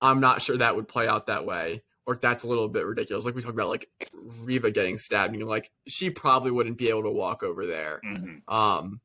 I'm 0.00 0.18
not 0.18 0.42
sure 0.42 0.56
that 0.56 0.74
would 0.74 0.88
play 0.88 1.06
out 1.06 1.26
that 1.26 1.46
way, 1.46 1.84
or 2.04 2.16
that's 2.16 2.42
a 2.42 2.48
little 2.48 2.66
bit 2.68 2.86
ridiculous. 2.86 3.24
Like 3.24 3.36
we 3.36 3.42
talked 3.42 3.54
about 3.54 3.68
like 3.68 3.88
Reva 4.40 4.72
getting 4.72 4.98
stabbed, 4.98 5.30
and 5.32 5.38
you're 5.38 5.48
like, 5.48 5.70
she 5.86 6.10
probably 6.10 6.50
wouldn't 6.50 6.76
be 6.76 6.88
able 6.88 7.04
to 7.04 7.10
walk 7.12 7.44
over 7.44 7.66
there. 7.66 8.00
Mhm. 8.04 8.42
Um, 8.52 9.00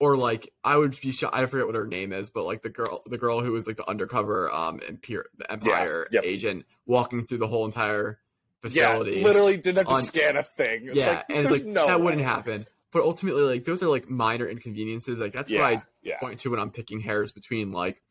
or 0.00 0.16
like 0.16 0.52
I 0.64 0.76
would 0.76 0.98
be 1.00 1.12
shocked. 1.12 1.36
I 1.36 1.46
forget 1.46 1.66
what 1.66 1.76
her 1.76 1.86
name 1.86 2.12
is, 2.12 2.30
but 2.30 2.44
like 2.44 2.62
the 2.62 2.70
girl, 2.70 3.02
the 3.06 3.18
girl 3.18 3.40
who 3.40 3.52
was 3.52 3.66
like 3.66 3.76
the 3.76 3.88
undercover 3.88 4.50
um 4.50 4.80
Empire, 4.88 5.26
the 5.36 5.52
Empire 5.52 6.08
yep. 6.10 6.24
agent, 6.24 6.64
walking 6.86 7.26
through 7.26 7.38
the 7.38 7.46
whole 7.46 7.66
entire 7.66 8.18
facility. 8.62 9.18
Yeah, 9.18 9.24
literally 9.24 9.56
didn't 9.58 9.78
have 9.78 9.86
to 9.88 9.94
on- 9.94 10.02
scan 10.02 10.36
a 10.36 10.42
thing. 10.42 10.86
It's 10.86 10.96
yeah, 10.96 11.08
like, 11.08 11.24
and 11.28 11.38
it's 11.38 11.50
like 11.50 11.64
no 11.64 11.86
that 11.86 11.98
way. 11.98 12.06
wouldn't 12.06 12.24
happen. 12.24 12.66
But 12.92 13.02
ultimately, 13.02 13.42
like 13.42 13.64
those 13.64 13.82
are 13.82 13.88
like 13.88 14.10
minor 14.10 14.48
inconveniences. 14.48 15.20
Like 15.20 15.32
that's 15.32 15.50
Yeah, 15.50 15.60
what 15.60 15.66
I 15.66 15.82
yeah, 16.02 16.18
point 16.18 16.40
to 16.40 16.50
when 16.50 16.58
I'm 16.58 16.70
picking 16.70 17.00
hairs 17.00 17.30
between 17.30 17.70
like 17.70 18.02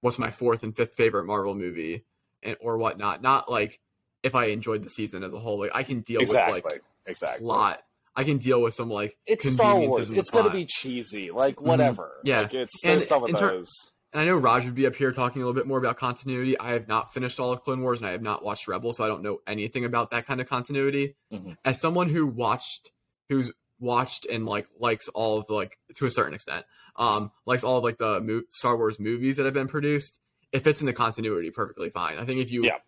what's 0.00 0.18
my 0.18 0.30
fourth 0.30 0.62
and 0.62 0.76
fifth 0.76 0.94
favorite 0.94 1.24
Marvel 1.24 1.54
movie 1.54 2.04
and 2.42 2.56
or 2.60 2.76
whatnot. 2.78 3.22
Not 3.22 3.50
like 3.50 3.80
if 4.22 4.34
I 4.34 4.46
enjoyed 4.46 4.84
the 4.84 4.90
season 4.90 5.22
as 5.22 5.32
a 5.32 5.38
whole. 5.38 5.58
Like 5.58 5.70
I 5.74 5.82
can 5.82 6.00
deal 6.00 6.20
exactly, 6.20 6.62
with 6.62 6.72
like 6.72 6.82
exactly. 7.06 7.44
a 7.44 7.48
lot. 7.48 7.82
I 8.18 8.24
can 8.24 8.38
deal 8.38 8.60
with 8.60 8.74
some 8.74 8.90
like 8.90 9.16
It's 9.26 9.48
Star 9.48 9.78
Wars. 9.78 10.12
It's 10.12 10.28
gonna 10.30 10.50
be 10.50 10.66
cheesy, 10.66 11.30
like 11.30 11.60
whatever. 11.62 12.20
Yeah. 12.24 12.40
like, 12.42 12.54
it's 12.54 12.84
And 12.84 13.00
some 13.00 13.22
of 13.22 13.30
ter- 13.34 13.58
those. 13.58 13.70
And 14.12 14.22
I 14.22 14.24
know 14.24 14.36
Raj 14.36 14.64
would 14.64 14.74
be 14.74 14.86
up 14.86 14.96
here 14.96 15.12
talking 15.12 15.40
a 15.40 15.44
little 15.44 15.54
bit 15.58 15.68
more 15.68 15.78
about 15.78 15.98
continuity. 15.98 16.58
I 16.58 16.72
have 16.72 16.88
not 16.88 17.14
finished 17.14 17.38
all 17.38 17.52
of 17.52 17.60
Clone 17.62 17.80
Wars 17.80 18.00
and 18.00 18.08
I 18.08 18.12
have 18.12 18.22
not 18.22 18.42
watched 18.42 18.66
Rebels, 18.66 18.96
so 18.96 19.04
I 19.04 19.06
don't 19.06 19.22
know 19.22 19.38
anything 19.46 19.84
about 19.84 20.10
that 20.10 20.26
kind 20.26 20.40
of 20.40 20.48
continuity. 20.48 21.14
Mhm. 21.32 21.56
As 21.64 21.80
someone 21.80 22.08
who 22.08 22.26
watched, 22.26 22.90
who's 23.28 23.52
watched 23.78 24.26
and 24.26 24.46
like 24.46 24.66
likes 24.80 25.06
all 25.08 25.38
of 25.38 25.46
the, 25.46 25.52
like 25.54 25.78
to 25.94 26.06
a 26.06 26.10
certain 26.10 26.34
extent, 26.34 26.66
um, 26.96 27.30
likes 27.46 27.62
all 27.62 27.78
of 27.78 27.84
like 27.84 27.98
the 27.98 28.20
mo- 28.20 28.42
Star 28.48 28.76
Wars 28.76 28.98
movies 28.98 29.36
that 29.36 29.44
have 29.44 29.54
been 29.54 29.68
produced, 29.68 30.18
it 30.50 30.64
fits 30.64 30.80
into 30.80 30.92
continuity 30.92 31.50
perfectly 31.50 31.90
fine. 31.90 32.18
I 32.18 32.24
think 32.24 32.40
if 32.40 32.50
you 32.50 32.62
Yeah. 32.64 32.78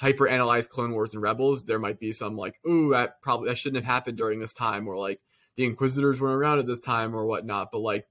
Hyper 0.00 0.26
analyze 0.26 0.66
Clone 0.66 0.92
Wars 0.92 1.12
and 1.14 1.22
Rebels, 1.22 1.64
there 1.66 1.78
might 1.78 2.00
be 2.00 2.12
some 2.12 2.36
like, 2.36 2.58
ooh, 2.66 2.90
that 2.90 3.20
probably 3.20 3.48
that 3.50 3.56
shouldn't 3.58 3.84
have 3.84 3.92
happened 3.92 4.16
during 4.16 4.38
this 4.40 4.54
time, 4.54 4.88
or 4.88 4.96
like 4.96 5.20
the 5.56 5.64
Inquisitors 5.66 6.20
weren't 6.20 6.36
around 6.40 6.58
at 6.58 6.66
this 6.66 6.80
time, 6.80 7.14
or 7.14 7.26
whatnot. 7.26 7.70
But 7.70 7.80
like, 7.80 8.06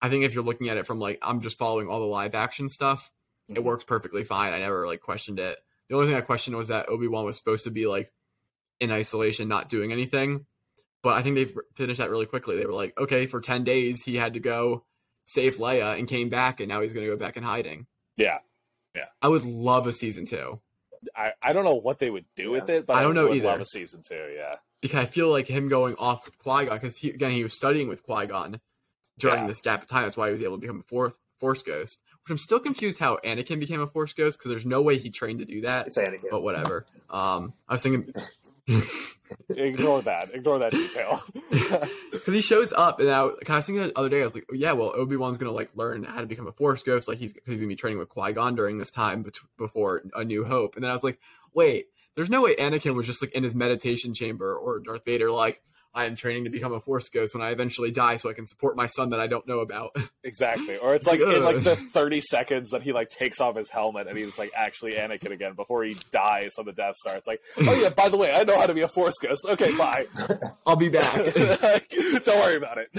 I 0.00 0.08
think 0.08 0.24
if 0.24 0.34
you're 0.34 0.44
looking 0.44 0.68
at 0.70 0.78
it 0.78 0.86
from 0.86 0.98
like, 1.00 1.18
I'm 1.20 1.40
just 1.40 1.58
following 1.58 1.86
all 1.88 2.00
the 2.00 2.06
live 2.06 2.34
action 2.34 2.68
stuff, 2.68 3.12
it 3.48 3.58
Mhm. 3.58 3.64
works 3.64 3.84
perfectly 3.84 4.24
fine. 4.24 4.52
I 4.54 4.58
never 4.58 4.86
like 4.86 5.00
questioned 5.00 5.38
it. 5.38 5.58
The 5.88 5.96
only 5.96 6.06
thing 6.08 6.16
I 6.16 6.20
questioned 6.22 6.56
was 6.56 6.68
that 6.68 6.88
Obi 6.88 7.08
Wan 7.08 7.24
was 7.24 7.36
supposed 7.36 7.64
to 7.64 7.70
be 7.70 7.86
like 7.86 8.12
in 8.80 8.90
isolation, 8.90 9.48
not 9.48 9.68
doing 9.68 9.92
anything. 9.92 10.46
But 11.02 11.16
I 11.16 11.22
think 11.22 11.34
they've 11.36 11.56
finished 11.74 11.98
that 11.98 12.10
really 12.10 12.26
quickly. 12.26 12.56
They 12.56 12.66
were 12.66 12.72
like, 12.72 12.98
okay, 12.98 13.26
for 13.26 13.40
ten 13.40 13.64
days 13.64 14.02
he 14.04 14.16
had 14.16 14.34
to 14.34 14.40
go 14.40 14.84
save 15.26 15.56
Leia 15.58 15.98
and 15.98 16.08
came 16.08 16.28
back, 16.30 16.58
and 16.60 16.68
now 16.68 16.80
he's 16.80 16.92
going 16.94 17.04
to 17.06 17.12
go 17.12 17.18
back 17.18 17.36
in 17.36 17.42
hiding. 17.42 17.86
Yeah, 18.16 18.38
yeah, 18.94 19.06
I 19.20 19.28
would 19.28 19.44
love 19.44 19.86
a 19.86 19.92
season 19.92 20.24
two 20.26 20.60
I, 21.16 21.32
I 21.42 21.52
don't 21.52 21.64
know 21.64 21.74
what 21.74 21.98
they 21.98 22.10
would 22.10 22.24
do 22.36 22.50
with 22.52 22.68
it, 22.68 22.86
but 22.86 22.96
I 22.96 23.02
don't 23.02 23.14
know 23.14 23.28
would 23.28 23.36
either. 23.36 23.46
Love 23.48 23.60
a 23.60 23.64
season 23.66 24.02
two, 24.06 24.32
yeah. 24.36 24.56
because 24.80 24.98
I 24.98 25.06
feel 25.06 25.30
like 25.30 25.46
him 25.48 25.68
going 25.68 25.94
off 25.96 26.24
with 26.24 26.38
Qui 26.38 26.66
Gon 26.66 26.76
because 26.76 26.96
he 26.98 27.10
again 27.10 27.30
he 27.32 27.42
was 27.42 27.54
studying 27.54 27.88
with 27.88 28.02
Qui 28.02 28.26
Gon 28.26 28.60
during 29.18 29.42
Yeah. 29.42 29.46
this 29.46 29.60
gap 29.60 29.82
of 29.82 29.88
time. 29.88 30.02
That's 30.02 30.16
why 30.16 30.26
he 30.28 30.32
was 30.32 30.42
able 30.42 30.56
to 30.56 30.60
become 30.60 30.80
a 30.80 30.82
fourth 30.82 31.18
Force 31.38 31.62
Ghost. 31.62 32.00
Which 32.24 32.30
I'm 32.32 32.38
still 32.38 32.58
confused 32.60 32.98
how 32.98 33.18
Anakin 33.24 33.58
became 33.60 33.80
a 33.80 33.86
Force 33.86 34.12
Ghost 34.12 34.38
because 34.38 34.50
there's 34.50 34.66
no 34.66 34.82
way 34.82 34.98
he 34.98 35.08
trained 35.10 35.38
to 35.38 35.44
do 35.44 35.62
that. 35.62 35.86
It's 35.86 35.96
Anakin. 35.96 36.30
But 36.30 36.42
whatever. 36.42 36.84
Um, 37.10 37.54
I 37.68 37.74
was 37.74 37.82
thinking 37.82 38.12
Ignore 39.50 40.02
that. 40.02 40.34
Ignore 40.34 40.58
that 40.60 40.72
detail. 40.72 41.22
because 42.10 42.34
he 42.34 42.40
shows 42.40 42.72
up, 42.72 43.00
and 43.00 43.10
I, 43.10 43.20
I 43.20 43.24
was 43.24 43.66
thinking 43.66 43.76
the 43.76 43.98
other 43.98 44.08
day, 44.08 44.22
I 44.22 44.24
was 44.24 44.34
like, 44.34 44.46
yeah, 44.52 44.72
well, 44.72 44.92
Obi 44.94 45.16
Wan's 45.16 45.38
gonna 45.38 45.52
like 45.52 45.70
learn 45.74 46.04
how 46.04 46.20
to 46.20 46.26
become 46.26 46.46
a 46.46 46.52
Force 46.52 46.82
Ghost, 46.82 47.08
like 47.08 47.18
he's 47.18 47.34
he's 47.46 47.56
gonna 47.56 47.68
be 47.68 47.76
training 47.76 47.98
with 47.98 48.08
Qui 48.08 48.32
Gon 48.32 48.54
during 48.54 48.78
this 48.78 48.90
time 48.90 49.22
bet- 49.22 49.34
before 49.56 50.02
A 50.14 50.24
New 50.24 50.44
Hope, 50.44 50.74
and 50.74 50.84
then 50.84 50.90
I 50.90 50.94
was 50.94 51.04
like, 51.04 51.18
wait, 51.54 51.86
there's 52.14 52.30
no 52.30 52.42
way 52.42 52.56
Anakin 52.56 52.94
was 52.94 53.06
just 53.06 53.22
like 53.22 53.32
in 53.32 53.44
his 53.44 53.54
meditation 53.54 54.14
chamber 54.14 54.54
or 54.56 54.80
Darth 54.80 55.04
Vader 55.04 55.30
like. 55.30 55.62
I 55.94 56.04
am 56.04 56.14
training 56.14 56.44
to 56.44 56.50
become 56.50 56.72
a 56.72 56.80
Force 56.80 57.08
Ghost 57.08 57.34
when 57.34 57.42
I 57.42 57.50
eventually 57.50 57.90
die, 57.90 58.16
so 58.16 58.28
I 58.28 58.32
can 58.32 58.46
support 58.46 58.76
my 58.76 58.86
son 58.86 59.10
that 59.10 59.20
I 59.20 59.26
don't 59.26 59.46
know 59.46 59.60
about. 59.60 59.96
Exactly. 60.24 60.76
Or 60.76 60.94
it's 60.94 61.06
like 61.06 61.20
in 61.20 61.42
like 61.42 61.62
the 61.62 61.74
30 61.94 62.20
seconds 62.20 62.70
that 62.70 62.82
he 62.82 62.92
like 62.92 63.08
takes 63.08 63.40
off 63.40 63.56
his 63.56 63.70
helmet 63.70 64.08
and 64.08 64.18
he's 64.18 64.38
like 64.38 64.50
actually 64.54 64.92
Anakin 64.92 65.30
again 65.30 65.54
before 65.54 65.84
he 65.84 65.96
dies 66.10 66.56
on 66.58 66.66
the 66.66 66.72
Death 66.72 66.96
Star. 66.96 67.16
It's 67.16 67.26
like, 67.26 67.40
oh 67.56 67.80
yeah, 67.80 67.88
by 67.88 68.10
the 68.10 68.18
way, 68.18 68.34
I 68.34 68.44
know 68.44 68.58
how 68.58 68.66
to 68.66 68.74
be 68.74 68.82
a 68.82 68.88
Force 68.88 69.14
Ghost. 69.22 69.46
Okay, 69.48 69.74
bye. 69.74 70.06
I'll 70.66 70.76
be 70.76 70.90
back. 70.90 71.14
Don't 71.14 72.26
worry 72.26 72.56
about 72.56 72.76
it. 72.76 72.90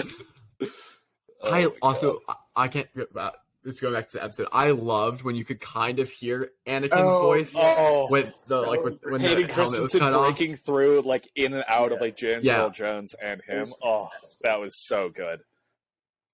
Oh 1.42 1.52
I 1.52 1.66
also 1.80 2.18
God. 2.26 2.36
I 2.56 2.64
I 2.64 2.68
can't 2.68 2.88
uh, 3.16 3.30
forget 3.62 3.66
about 3.66 3.66
let's 3.66 3.80
go 3.80 3.92
back 3.92 4.06
to 4.08 4.16
the 4.18 4.24
episode. 4.24 4.48
I 4.52 4.70
loved 4.70 5.22
when 5.22 5.34
you 5.36 5.44
could 5.44 5.60
kind 5.60 5.98
of 5.98 6.08
hear 6.10 6.50
Anakin's 6.66 6.90
Oh, 6.92 7.22
voice 7.22 7.54
oh 7.56 8.06
when 8.08 8.26
the 8.26 8.32
So 8.34 8.60
like 8.62 8.82
when, 8.82 8.98
when 9.02 9.22
the 9.22 9.28
Hayden 9.28 9.48
helmet 9.48 9.80
was 9.80 9.90
Christensen 9.90 10.00
cut 10.00 10.14
off. 10.14 10.36
breaking 10.36 10.56
through 10.56 11.02
like 11.02 11.28
in 11.34 11.52
and 11.54 11.64
out 11.68 11.92
of 11.92 12.00
like 12.00 12.16
James 12.16 12.44
Yeah. 12.44 12.62
Earl 12.62 12.70
Jones 12.70 13.14
and 13.22 13.40
him. 13.42 13.66
Oh, 13.82 14.08
that 14.42 14.60
was 14.60 14.74
so 14.86 15.08
good. 15.08 15.40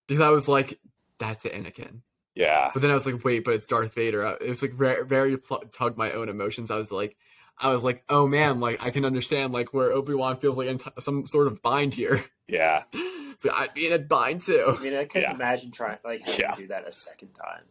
Because 0.08 0.22
I 0.22 0.30
was 0.30 0.46
like, 0.48 0.78
that's 1.18 1.44
Anakin. 1.44 2.00
Yeah. 2.34 2.70
But 2.72 2.82
then 2.82 2.90
I 2.90 2.94
was 2.94 3.06
like, 3.06 3.24
wait, 3.24 3.44
but 3.44 3.54
it's 3.54 3.66
Darth 3.66 3.94
Vader. 3.94 4.22
It 4.40 4.48
was 4.48 4.62
like 4.62 4.72
very, 4.74 5.04
very 5.04 5.36
pl- 5.38 5.64
tugged 5.72 5.96
my 5.96 6.12
own 6.12 6.28
emotions. 6.28 6.70
I 6.70 6.76
was 6.76 6.92
like, 6.92 7.16
I 7.58 7.70
was 7.72 7.82
like, 7.82 8.04
oh 8.08 8.26
man, 8.26 8.60
like 8.60 8.84
I 8.84 8.90
can 8.90 9.04
understand 9.04 9.52
like 9.52 9.72
where 9.72 9.90
Obi 9.92 10.14
Wan 10.14 10.36
feels 10.36 10.58
like 10.58 10.68
in 10.68 10.78
t- 10.78 10.90
some 10.98 11.26
sort 11.26 11.46
of 11.46 11.62
bind 11.62 11.94
here. 11.94 12.24
Yeah. 12.48 12.84
so 13.38 13.50
I'd 13.52 13.74
be 13.74 13.86
in 13.86 13.92
a 13.92 13.98
bind 13.98 14.42
too. 14.42 14.76
I 14.78 14.82
mean, 14.82 14.94
I 14.94 15.04
couldn't 15.04 15.22
Yeah. 15.30 15.34
imagine 15.34 15.70
trying 15.70 15.98
like 16.04 16.20
having 16.20 16.40
Yeah. 16.40 16.50
to 16.52 16.60
do 16.62 16.66
that 16.68 16.86
a 16.86 16.92
second 16.92 17.32
time. 17.32 17.62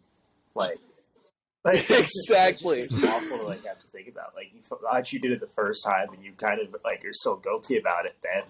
Like, 0.55 0.79
like 1.63 1.75
it's 1.77 1.87
just- 1.87 2.29
Exactly. 2.29 2.81
it's 2.81 2.95
just 2.95 3.05
awful 3.07 3.37
to 3.37 3.43
like 3.43 3.63
have 3.65 3.79
to 3.79 3.87
think 3.87 4.07
about. 4.07 4.33
Like, 4.35 4.51
you 4.53 4.61
thought 4.61 5.13
you 5.13 5.19
did 5.19 5.31
it 5.31 5.39
the 5.39 5.47
first 5.47 5.83
time, 5.83 6.07
and 6.13 6.23
you 6.23 6.31
kind 6.33 6.59
of 6.61 6.75
like 6.83 7.03
you're 7.03 7.13
so 7.13 7.35
guilty 7.35 7.77
about 7.77 8.05
it. 8.05 8.15
Then 8.23 8.43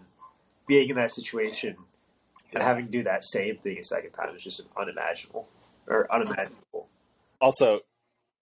being 0.68 0.90
in 0.90 0.96
that 0.96 1.12
situation 1.12 1.76
and 2.54 2.64
having 2.64 2.86
to 2.86 2.92
do 2.92 3.04
that 3.04 3.24
same 3.24 3.58
thing 3.58 3.78
a 3.78 3.84
second 3.84 4.12
time 4.12 4.34
is 4.36 4.44
just 4.44 4.62
unimaginable 4.78 5.48
or 5.88 6.12
unimaginable. 6.14 6.88
Also, 7.42 7.82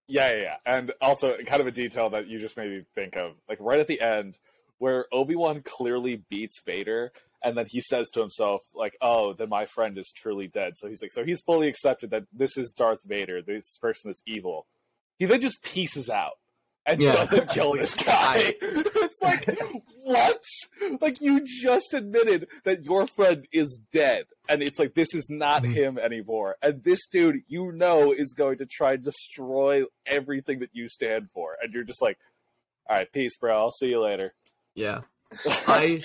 yeah, 0.06 0.30
yeah, 0.32 0.42
yeah. 0.42 0.56
And 0.66 0.92
also, 1.00 1.36
kind 1.46 1.60
of 1.60 1.66
a 1.66 1.72
detail 1.72 2.10
that 2.10 2.26
you 2.26 2.38
just 2.38 2.56
made 2.56 2.70
me 2.70 2.84
think 2.94 3.16
of, 3.16 3.32
like 3.48 3.58
right 3.60 3.80
at 3.80 3.86
the 3.86 4.00
end, 4.00 4.38
where 4.78 5.06
Obi 5.12 5.34
Wan 5.34 5.62
clearly 5.62 6.22
beats 6.28 6.60
Vader, 6.64 7.12
and 7.42 7.56
then 7.56 7.66
he 7.68 7.80
says 7.80 8.10
to 8.10 8.20
himself, 8.20 8.62
like, 8.74 8.96
"Oh, 9.00 9.32
then 9.32 9.48
my 9.48 9.64
friend 9.66 9.96
is 9.98 10.12
truly 10.14 10.46
dead." 10.46 10.76
So 10.76 10.88
he's 10.88 11.02
like, 11.02 11.12
so 11.12 11.24
he's 11.24 11.40
fully 11.40 11.68
accepted 11.68 12.10
that 12.10 12.24
this 12.32 12.56
is 12.56 12.72
Darth 12.72 13.04
Vader. 13.04 13.40
This 13.42 13.78
person 13.78 14.10
is 14.10 14.22
evil. 14.26 14.66
He 15.18 15.26
then 15.26 15.40
just 15.40 15.62
pieces 15.62 16.10
out 16.10 16.38
and 16.86 17.00
Yeah. 17.00 17.12
doesn't 17.12 17.50
kill 17.50 17.72
this 17.72 17.94
guy. 18.04 18.54
it's 18.60 19.22
like, 19.22 19.48
what? 20.02 20.40
Like 21.00 21.20
you 21.20 21.40
just 21.44 21.94
admitted 21.94 22.48
that 22.64 22.84
your 22.84 23.06
friend 23.06 23.46
is 23.52 23.78
dead, 23.92 24.24
and 24.48 24.62
it's 24.62 24.78
like 24.78 24.94
this 24.94 25.14
is 25.14 25.28
not 25.30 25.62
Mhm. 25.62 25.72
him 25.74 25.98
anymore. 25.98 26.56
And 26.62 26.82
this 26.84 27.06
dude, 27.06 27.42
you 27.46 27.72
know, 27.72 28.12
is 28.12 28.34
going 28.34 28.58
to 28.58 28.66
try 28.66 28.92
and 28.94 29.04
destroy 29.04 29.84
everything 30.06 30.58
that 30.60 30.70
you 30.72 30.88
stand 30.88 31.28
for, 31.32 31.56
and 31.62 31.72
you're 31.72 31.84
just 31.84 32.02
like, 32.02 32.18
all 32.88 32.96
right, 32.96 33.10
peace, 33.12 33.36
bro. 33.36 33.56
I'll 33.56 33.70
see 33.70 33.88
you 33.88 34.00
later. 34.02 34.34
Yeah. 34.74 35.02
I 35.66 36.02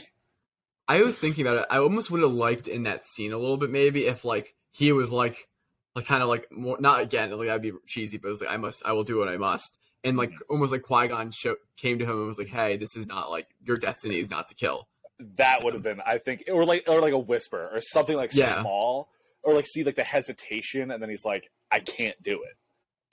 I 0.87 1.03
was 1.03 1.19
thinking 1.19 1.45
about 1.45 1.57
it. 1.61 1.65
I 1.69 1.77
almost 1.79 2.09
would 2.09 2.21
have 2.21 2.31
liked 2.31 2.67
in 2.67 2.83
that 2.83 3.03
scene 3.03 3.31
a 3.33 3.37
little 3.37 3.57
bit 3.57 3.69
maybe 3.69 4.05
if 4.07 4.23
like 4.25 4.55
he 4.71 4.91
was 4.91 5.11
like 5.11 5.47
like 5.95 6.05
kind 6.05 6.23
of 6.23 6.29
like 6.29 6.47
more 6.51 6.77
not 6.79 7.01
again 7.01 7.31
like 7.31 7.47
that'd 7.47 7.61
be 7.61 7.73
cheesy, 7.85 8.17
but 8.17 8.29
it 8.29 8.31
was 8.31 8.41
like 8.41 8.49
I 8.51 8.57
must 8.57 8.85
I 8.85 8.93
will 8.93 9.03
do 9.03 9.17
what 9.17 9.27
I 9.27 9.37
must. 9.37 9.77
And 10.03 10.15
like 10.17 10.31
mm. 10.31 10.37
almost 10.49 10.71
like 10.71 10.83
Qui 10.83 11.07
Gon 11.09 11.31
came 11.77 11.99
to 11.99 12.05
him 12.05 12.11
and 12.17 12.27
was 12.27 12.37
like, 12.37 12.47
"Hey, 12.47 12.77
this 12.77 12.95
is 12.95 13.05
not 13.07 13.29
like 13.29 13.47
your 13.65 13.77
destiny 13.77 14.17
is 14.19 14.29
not 14.29 14.47
to 14.49 14.55
kill." 14.55 14.87
that 15.35 15.65
would 15.65 15.73
have 15.73 15.83
been, 15.83 15.99
I 16.05 16.17
think, 16.17 16.45
or 16.49 16.63
like, 16.63 16.85
or 16.87 17.01
like 17.01 17.11
a 17.11 17.17
whisper, 17.19 17.69
or 17.73 17.81
something 17.81 18.15
like 18.15 18.33
Yeah. 18.33 18.61
small, 18.61 19.09
or 19.43 19.53
like 19.53 19.65
see 19.67 19.83
like 19.83 19.95
the 19.95 20.03
hesitation, 20.05 20.91
and 20.91 21.01
then 21.03 21.09
he's 21.09 21.25
like, 21.25 21.51
I 21.69 21.81
can't 21.81 22.15
do 22.23 22.41
it. 22.43 22.55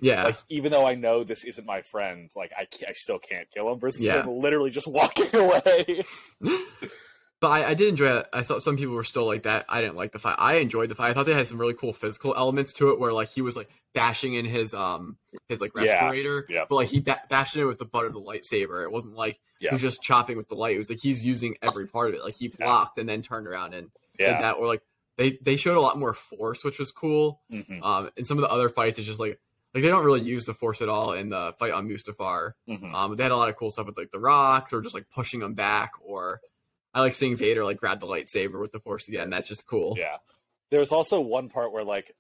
Yeah, 0.01 0.25
Like 0.25 0.39
even 0.49 0.71
though 0.73 0.87
I 0.87 0.95
know 0.95 1.25
this 1.25 1.43
isn't 1.45 1.67
my 1.67 1.83
friend, 1.83 2.31
like 2.37 2.53
I 2.57 2.69
I 2.87 2.93
still 2.93 3.19
can't 3.19 3.51
kill 3.51 3.73
him 3.73 3.81
versus 3.81 4.03
Yeah. 4.05 4.23
him 4.23 4.39
literally 4.39 4.71
just 4.71 4.87
walking 4.91 5.35
away. 5.35 6.05
but 7.41 7.49
I, 7.49 7.71
I 7.71 7.75
did 7.75 7.89
enjoy 7.89 8.19
it. 8.19 8.27
I 8.33 8.43
saw 8.43 8.59
some 8.59 8.77
people 8.77 8.95
were 8.95 9.05
still 9.05 9.27
like 9.27 9.43
that. 9.45 9.67
I 9.69 9.81
didn't 9.81 9.97
like 9.97 10.13
the 10.13 10.19
fight. 10.19 10.37
I 10.39 10.55
enjoyed 10.57 10.89
the 10.89 10.95
fight. 10.95 11.11
I 11.11 11.15
thought 11.15 11.27
they 11.27 11.35
had 11.35 11.47
some 11.47 11.59
really 11.61 11.75
cool 11.75 11.93
physical 11.93 12.35
elements 12.37 12.73
to 12.75 12.91
it, 12.91 12.99
where 12.99 13.13
like 13.13 13.29
he 13.29 13.43
was 13.43 13.57
like 13.57 13.69
bashing 13.95 14.35
in 14.35 14.45
his 14.45 14.75
um 14.75 15.17
his 15.49 15.61
like 15.61 15.75
respirator, 15.75 16.47
yeah. 16.49 16.65
but 16.69 16.77
like 16.77 16.89
he 16.89 17.01
ba- 17.01 17.23
bashed 17.29 17.57
it 17.57 17.65
with 17.67 17.79
the 17.79 17.85
butt 17.85 18.05
of 18.07 18.13
the 18.13 18.21
lightsaber. 18.21 18.83
It 18.85 18.91
wasn't 18.93 19.15
like 19.15 19.39
Yeah. 19.61 19.71
he 19.71 19.75
was 19.75 19.83
just 19.83 20.03
chopping 20.03 20.37
with 20.37 20.49
the 20.49 20.55
light. 20.55 20.75
It 20.75 20.79
was 20.79 20.91
like 20.91 21.01
he's 21.01 21.25
using 21.25 21.57
every 21.63 21.87
part 21.87 22.09
of 22.09 22.15
it. 22.15 22.25
Like 22.25 22.37
he 22.39 22.47
Yeah. 22.59 22.67
blocked 22.67 22.99
and 22.99 23.09
then 23.09 23.23
turned 23.23 23.47
around 23.47 23.75
and 23.75 23.89
did 24.19 24.25
yeah. 24.29 24.41
that. 24.43 24.53
Or 24.55 24.67
like 24.67 24.83
they 25.19 25.39
they 25.43 25.57
showed 25.57 25.77
a 25.77 25.81
lot 25.81 25.99
more 25.99 26.13
force, 26.15 26.63
which 26.65 26.79
was 26.79 26.93
cool. 26.93 27.41
Mhm, 27.53 27.83
Um, 27.83 28.11
and 28.17 28.27
some 28.27 28.37
of 28.39 28.43
the 28.43 28.51
other 28.51 28.69
fights 28.69 28.99
is 28.99 29.07
just 29.07 29.21
like 29.21 29.39
like 29.75 29.83
they 29.83 29.89
don't 29.89 30.05
really 30.05 30.23
use 30.23 30.47
the 30.47 30.55
force 30.55 30.81
at 30.81 30.89
all 30.89 31.13
in 31.13 31.29
the 31.29 31.55
fight 31.59 31.73
on 31.73 31.87
Mustafar. 31.89 32.53
mhm. 32.69 32.95
Um, 32.95 33.15
they 33.17 33.23
had 33.23 33.33
a 33.33 33.37
lot 33.37 33.49
of 33.51 33.57
cool 33.57 33.71
stuff 33.71 33.87
with 33.87 33.97
like 33.99 34.11
the 34.11 34.19
rocks 34.21 34.73
or 34.73 34.81
just 34.81 34.95
like 34.95 35.05
pushing 35.11 35.41
them 35.41 35.53
back. 35.55 35.93
Or 36.03 36.41
I 36.97 37.01
like 37.01 37.15
seeing 37.15 37.37
Vader 37.37 37.63
like 37.63 37.77
grab 37.77 38.01
the 38.01 38.07
lightsaber 38.07 38.59
with 38.59 38.73
the 38.73 38.81
force 38.81 39.07
again. 39.07 39.29
That's 39.29 39.47
just 39.47 39.67
cool. 39.67 39.97
Yeah. 39.99 40.17
There 40.71 40.81
was 40.81 40.93
also 40.93 41.21
one 41.21 41.51
part 41.51 41.71
where 41.71 41.85
like 41.85 42.11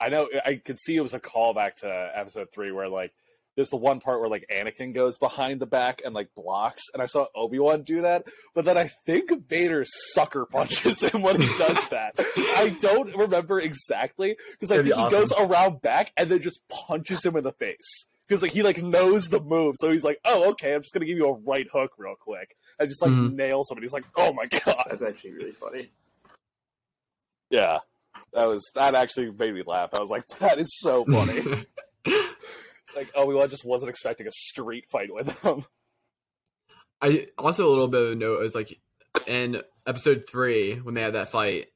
I 0.00 0.08
know 0.08 0.26
I 0.42 0.54
could 0.54 0.80
see 0.80 0.96
it 0.96 1.02
was 1.02 1.12
a 1.12 1.20
callback 1.20 1.74
to 1.76 2.10
episode 2.14 2.48
three 2.50 2.72
where 2.72 2.88
like 2.88 3.12
there's 3.56 3.68
the 3.68 3.76
one 3.76 4.00
part 4.00 4.20
where 4.20 4.30
like 4.30 4.46
Anakin 4.50 4.94
goes 4.94 5.18
behind 5.18 5.60
the 5.60 5.66
back 5.66 6.00
and 6.02 6.14
like 6.14 6.34
blocks, 6.34 6.84
and 6.94 7.02
I 7.02 7.06
saw 7.06 7.26
Obi 7.34 7.58
Wan 7.58 7.82
do 7.82 8.00
that, 8.00 8.24
but 8.54 8.64
then 8.64 8.78
I 8.78 8.88
think 9.04 9.46
Vader 9.46 9.84
sucker 9.86 10.46
punches 10.46 11.02
him 11.02 11.20
when 11.20 11.38
he 11.38 11.46
does 11.58 11.88
that. 11.90 12.14
I 12.16 12.74
don't 12.80 13.14
remember 13.14 13.60
exactly 13.60 14.38
because 14.58 14.70
be 14.70 14.90
think 14.90 15.04
he 15.04 15.10
goes 15.10 15.30
around 15.38 15.82
back 15.82 16.10
and 16.16 16.30
then 16.30 16.40
just 16.40 16.62
punches 16.70 17.22
him 17.22 17.36
in 17.36 17.44
the 17.44 17.52
face 17.52 18.06
because 18.26 18.42
like 18.42 18.52
he 18.52 18.62
like 18.62 18.82
knows 18.82 19.28
the 19.28 19.40
move, 19.40 19.74
so 19.76 19.92
he's 19.92 20.04
like, 20.04 20.18
oh 20.24 20.52
okay, 20.52 20.74
I'm 20.74 20.80
just 20.80 20.94
gonna 20.94 21.04
give 21.04 21.18
you 21.18 21.28
a 21.28 21.34
right 21.34 21.68
hook 21.70 21.92
real 21.98 22.14
quick, 22.18 22.56
and 22.78 22.88
just 22.88 23.02
like 23.02 23.10
Mhm. 23.12 23.34
nail 23.34 23.62
somebody. 23.64 23.84
He's 23.86 23.92
like, 23.92 24.04
oh 24.16 24.32
my 24.32 24.46
god, 24.46 24.84
That's 24.88 25.02
actually 25.02 25.32
really 25.32 25.52
funny. 25.52 25.90
yeah. 27.50 27.78
That 28.32 28.46
was 28.46 28.70
that 28.74 28.94
actually 28.94 29.30
made 29.30 29.54
me 29.54 29.62
laugh. 29.66 29.90
I 29.96 30.00
was 30.00 30.10
like, 30.10 30.26
that 30.38 30.58
is 30.58 30.68
so 30.80 31.04
funny. 31.04 31.66
like 32.96 33.10
Obi 33.14 33.34
Wan 33.34 33.48
just 33.48 33.64
wasn't 33.66 33.90
expecting 33.90 34.26
a 34.26 34.30
street 34.30 34.86
fight 34.90 35.12
with 35.12 35.38
him. 35.42 35.64
I 37.00 37.26
also 37.38 37.66
a 37.66 37.70
little 37.70 37.88
bit 37.88 38.02
of 38.06 38.12
a 38.12 38.14
note 38.14 38.42
is 38.44 38.54
like 38.54 38.80
in 39.26 39.62
episode 39.86 40.24
three 40.28 40.76
when 40.76 40.94
they 40.94 41.02
had 41.02 41.14
that 41.14 41.28
fight, 41.30 41.68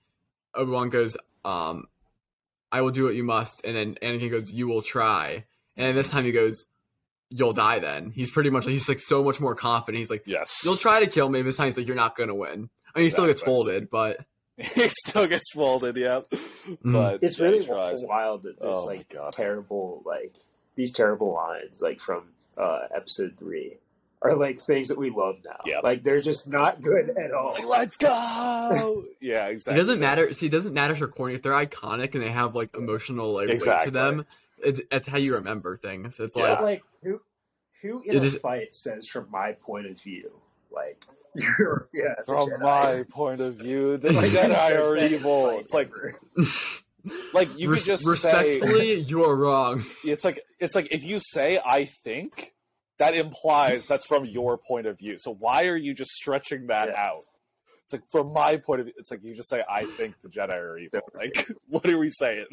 Obi 0.54 0.70
Wan 0.70 0.88
goes, 0.88 1.16
um, 1.44 1.88
"I 2.72 2.80
will 2.80 2.90
do 2.90 3.04
what 3.04 3.14
you 3.14 3.24
must," 3.24 3.64
and 3.64 3.76
then 3.76 3.94
Anakin 4.02 4.30
goes, 4.30 4.52
"You 4.52 4.68
will 4.68 4.82
try," 4.82 5.44
and 5.76 5.96
this 5.96 6.10
time 6.10 6.24
he 6.24 6.32
goes, 6.32 6.64
"You'll 7.30 7.52
die." 7.52 7.78
Then 7.78 8.10
he's 8.10 8.30
pretty 8.30 8.50
much 8.50 8.64
like 8.64 8.72
he's 8.72 8.88
like 8.88 8.98
so 8.98 9.22
much 9.24 9.40
more 9.40 9.54
confident. 9.54 9.98
He's 9.98 10.10
like, 10.10 10.22
Yes, 10.26 10.60
"You'll 10.64 10.76
try 10.76 11.00
to 11.00 11.06
kill 11.06 11.28
me." 11.28 11.42
This 11.42 11.56
time 11.56 11.66
he's 11.66 11.76
like, 11.78 11.86
"You're 11.86 11.96
not 11.96 12.16
gonna 12.16 12.34
win." 12.34 12.70
I 12.94 12.98
mean, 13.00 13.06
he 13.06 13.10
still 13.10 13.26
gets 13.26 13.40
Exactly. 13.40 13.52
folded, 13.54 13.90
but 13.90 14.20
he 14.56 14.88
still 14.88 15.26
gets 15.26 15.52
folded. 15.52 15.96
Yeah, 15.96 16.20
Mm-hmm. 16.30 16.92
but 16.92 17.22
It's 17.22 17.38
really 17.38 17.62
he 17.62 17.70
wild 17.70 18.42
that 18.42 18.58
this 18.58 18.76
Oh 18.76 18.84
like 18.84 19.14
terrible 19.32 20.02
like 20.06 20.34
these 20.76 20.90
terrible 20.92 21.32
lines 21.34 21.80
like 21.82 22.00
from 22.00 22.24
uh 22.56 22.86
episode 22.94 23.34
three 23.38 23.76
are 24.22 24.34
like 24.34 24.58
things 24.58 24.88
that 24.88 24.96
we 24.96 25.10
love 25.10 25.36
now. 25.44 25.58
Yeah. 25.66 25.80
Like 25.82 26.02
they're 26.02 26.22
just 26.22 26.48
not 26.48 26.80
good 26.82 27.10
at 27.10 27.32
all. 27.32 27.52
Like, 27.52 27.66
let's 27.66 27.96
go. 27.98 29.04
yeah, 29.20 29.46
exactly. 29.48 29.76
it 29.78 29.82
doesn't 29.84 30.00
matter. 30.00 30.32
See, 30.32 30.46
it 30.46 30.52
doesn't 30.52 30.72
matter 30.72 30.94
if 30.94 30.98
they're 31.00 31.08
corny. 31.08 31.34
If 31.34 31.42
they're 31.42 31.52
iconic 31.52 32.14
and 32.14 32.22
they 32.24 32.30
have 32.30 32.54
like 32.54 32.74
emotional 32.74 33.34
like 33.34 33.48
weight 33.48 33.60
to 33.84 33.90
them, 33.90 34.24
it, 34.66 34.86
it's 34.90 35.08
how 35.08 35.18
you 35.18 35.34
remember 35.34 35.76
things. 35.76 36.18
It's 36.20 36.36
Yeah. 36.36 36.42
like 36.44 36.58
But, 36.58 36.64
like 36.64 36.82
who 37.02 37.20
who 37.82 38.00
in 38.02 38.14
It 38.16 38.18
a 38.18 38.20
just- 38.20 38.40
fight 38.42 38.74
says 38.74 39.06
from 39.08 39.30
my 39.30 39.52
point 39.52 39.86
of 39.86 40.00
view 40.02 40.30
like 40.72 41.04
you're 41.58 41.88
yeah 41.94 42.14
From 42.24 42.48
Jedi. 42.50 42.60
my 42.60 43.04
point 43.10 43.40
of 43.40 43.54
view, 43.56 43.96
the 43.98 44.12
Like, 44.12 44.30
who 44.30 44.36
Jedi 44.36 44.54
says 44.54 44.88
are 44.88 44.96
evil. 44.96 45.58
It's 45.60 45.74
like, 45.74 45.90
like 47.34 47.56
you 47.58 47.70
res- 47.70 47.84
could 47.84 47.86
just 47.98 48.04
say, 48.04 48.10
respectfully, 48.58 48.94
you 48.94 49.24
are 49.24 49.36
wrong. 49.36 49.84
it's 50.04 50.24
like, 50.24 50.40
it's 50.58 50.74
like 50.74 50.88
if 50.90 51.02
you 51.04 51.18
say 51.20 51.60
"I 51.64 51.84
think," 51.84 52.54
that 52.98 53.14
implies 53.14 53.86
that's 53.86 54.06
from 54.06 54.24
your 54.24 54.56
point 54.58 54.86
of 54.86 54.98
view. 54.98 55.16
So 55.18 55.34
why 55.34 55.64
are 55.66 55.76
you 55.76 55.94
just 55.94 56.10
stretching 56.12 56.66
that 56.68 56.88
Yeah. 56.88 57.00
out? 57.08 57.22
It's 57.84 57.92
like 57.92 58.02
from 58.10 58.32
my 58.32 58.56
point 58.56 58.80
of 58.80 58.86
view. 58.86 58.94
It's 58.96 59.10
like 59.10 59.20
you 59.22 59.34
just 59.34 59.48
say, 59.50 59.62
"I 59.70 59.84
think 59.84 60.14
the 60.22 60.28
Jedi 60.28 60.54
are 60.54 60.78
evil." 60.78 61.02
Like, 61.14 61.46
what 61.68 61.86
are 61.88 61.98
we 61.98 62.08
saying? 62.08 62.46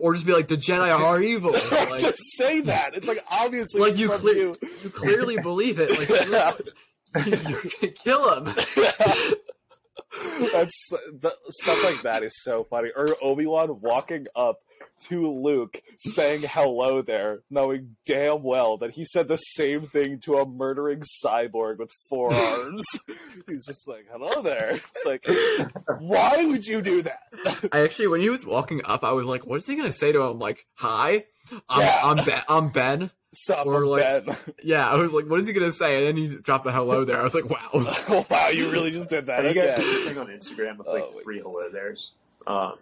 Or 0.00 0.14
just 0.14 0.26
be 0.26 0.32
like 0.32 0.48
the 0.48 0.56
Jedi 0.56 0.90
are 0.98 1.20
evil. 1.20 1.52
Like, 1.70 2.00
just 2.00 2.18
say 2.36 2.62
that. 2.62 2.96
It's 2.96 3.06
like 3.06 3.22
obviously 3.30 3.80
like 3.80 3.96
you, 3.98 4.08
cle- 4.08 4.34
you. 4.34 4.56
you 4.82 4.90
clearly 4.90 5.36
believe 5.38 5.78
it. 5.78 5.90
Like 5.90 6.08
you're 7.26 7.60
gonna 7.60 7.92
kill 7.92 8.44
him. 8.44 8.54
That's 10.52 10.90
the, 10.90 11.32
stuff 11.50 11.84
like 11.84 12.02
that 12.02 12.22
is 12.22 12.34
so 12.42 12.64
funny. 12.64 12.90
Or 12.94 13.08
Obi 13.22 13.46
Wan 13.46 13.80
walking 13.80 14.26
up 14.34 14.60
to 15.08 15.30
Luke 15.30 15.82
saying 15.98 16.42
hello 16.46 17.02
there, 17.02 17.40
knowing 17.50 17.96
damn 18.06 18.42
well 18.42 18.76
that 18.78 18.92
he 18.92 19.04
said 19.04 19.28
the 19.28 19.36
same 19.36 19.82
thing 19.82 20.18
to 20.20 20.36
a 20.36 20.46
murdering 20.46 21.02
cyborg 21.24 21.78
with 21.78 21.90
four 22.08 22.32
arms. 22.34 22.84
He's 23.46 23.66
just 23.66 23.88
like, 23.88 24.06
hello 24.10 24.42
there. 24.42 24.70
It's 24.70 25.04
like, 25.04 25.26
why 26.00 26.44
would 26.44 26.66
you 26.66 26.82
do 26.82 27.02
that? 27.02 27.68
I 27.72 27.80
actually, 27.80 28.08
when 28.08 28.20
he 28.20 28.30
was 28.30 28.44
walking 28.44 28.82
up, 28.84 29.04
I 29.04 29.12
was 29.12 29.26
like, 29.26 29.46
"What 29.46 29.56
is 29.56 29.66
he 29.66 29.76
gonna 29.76 29.92
say 29.92 30.12
to 30.12 30.20
him?" 30.22 30.38
Like, 30.38 30.66
"Hi, 30.76 31.24
I'm 31.68 31.80
Yeah. 31.80 32.00
I'm, 32.02 32.16
ben, 32.24 32.42
I'm 32.48 32.68
Ben." 32.68 33.10
Sup, 33.32 33.64
Or 33.66 33.76
I'm 33.84 33.84
like- 33.84 34.26
Ben. 34.26 34.36
Yeah, 34.62 34.88
I 34.88 34.96
was 34.96 35.12
like, 35.12 35.26
"What 35.26 35.38
is 35.40 35.46
he 35.46 35.52
gonna 35.52 35.70
say?" 35.72 35.98
And 35.98 36.06
then 36.06 36.16
he 36.16 36.36
dropped 36.42 36.64
the 36.64 36.72
hello 36.72 37.04
there. 37.04 37.18
I 37.18 37.22
was 37.22 37.34
like, 37.34 37.48
"Wow." 37.48 38.24
wow, 38.30 38.48
you 38.48 38.70
really 38.72 38.90
just 38.90 39.08
did 39.08 39.26
that. 39.26 39.44
Have 39.44 39.54
you 39.54 39.60
guys 39.62 39.76
seen 39.76 39.86
the 39.86 40.10
thing 40.10 40.18
on 40.18 40.26
Instagram 40.26 40.78
with 40.78 40.88
like 40.88 41.04
Oh 41.06 41.12
my 41.14 41.22
three 41.22 41.38
hello 41.40 41.68
there's? 41.70 42.12
Um 42.46 42.74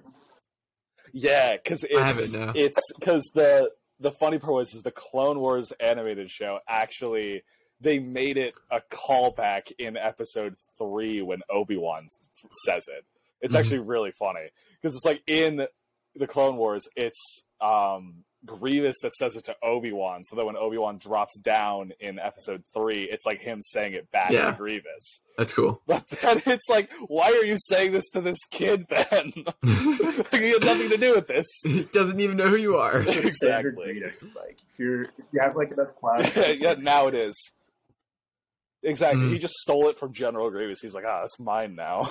Yeah, 1.13 1.57
because 1.57 1.85
it's 1.89 2.33
it 2.35 2.57
it's 2.57 2.93
because 2.99 3.31
the 3.35 3.71
the 4.01 4.13
funny 4.13 4.39
part 4.39 4.55
was 4.55 4.75
is 4.75 4.83
the 4.83 4.91
Clone 4.91 5.39
Wars 5.41 5.73
animated 5.81 6.31
show 6.31 6.61
actually 6.69 7.43
they 7.81 7.99
made 7.99 8.37
it 8.37 8.55
a 8.71 8.81
callback 8.91 9.71
in 9.79 9.97
episode 9.97 10.55
three 10.79 11.23
when 11.23 11.41
Obi 11.51 11.77
Wan 11.77 12.07
says 12.65 12.89
it. 12.89 13.05
It's 13.41 13.55
Mhm. 13.55 13.59
actually 13.59 13.79
really 13.81 14.11
funny 14.13 14.49
because 14.81 14.95
it's 14.97 15.05
like 15.05 15.23
in 15.29 15.67
the 16.17 16.27
Clone 16.27 16.57
Wars, 16.57 16.89
it's 16.97 17.45
um, 17.61 18.25
Grievous 18.47 18.97
that 19.03 19.13
says 19.15 19.37
it 19.37 19.45
to 19.47 19.57
Obi 19.63 19.93
Wan, 19.93 20.25
so 20.25 20.37
that 20.37 20.45
when 20.45 20.57
Obi 20.57 20.79
Wan 20.79 20.97
drops 20.99 21.39
down 21.41 21.93
in 21.99 22.19
episode 22.21 22.63
three, 22.73 23.05
it's 23.05 23.27
like 23.27 23.41
him 23.41 23.61
saying 23.61 23.95
it 23.95 24.11
back 24.13 24.31
Yeah. 24.31 24.53
to 24.53 24.57
Grievous. 24.57 25.21
That's 25.37 25.53
cool. 25.53 25.83
But 25.87 26.07
then 26.09 26.41
it's 26.47 26.69
like, 26.69 26.91
why 27.09 27.27
are 27.33 27.45
you 27.45 27.57
saying 27.59 27.93
this 27.93 28.09
to 28.11 28.21
this 28.21 28.39
kid 28.51 28.87
then? 28.89 29.33
like, 29.65 30.33
he 30.35 30.51
had 30.51 30.63
nothing 30.65 30.89
to 30.91 30.97
do 30.97 31.15
with 31.15 31.27
this. 31.27 31.47
he 31.65 31.83
doesn't 31.93 32.21
even 32.21 32.37
know 32.37 32.49
who 32.49 32.57
you 32.57 32.77
are. 32.77 33.01
it's 33.03 33.25
a 33.25 33.31
standard 33.31 33.77
Exactly. 33.85 34.31
Like 34.35 34.59
if 34.71 34.79
you're 34.79 35.03
if 35.03 35.11
you 35.33 35.41
have 35.41 35.57
like 35.57 35.73
enough 35.73 35.95
class 35.97 36.61
yeah, 36.61 36.75
now 36.79 37.09
it 37.09 37.15
is. 37.15 37.53
Exactly. 38.85 39.23
Mhm. 39.25 39.33
He 39.33 39.39
just 39.41 39.55
stole 39.55 39.89
it 39.89 39.99
from 39.99 40.13
General 40.13 40.51
Grievous. 40.51 40.81
He's 40.81 40.95
like, 40.95 41.05
ah, 41.05 41.23
that's 41.23 41.41
mine 41.41 41.75
now. 41.75 42.09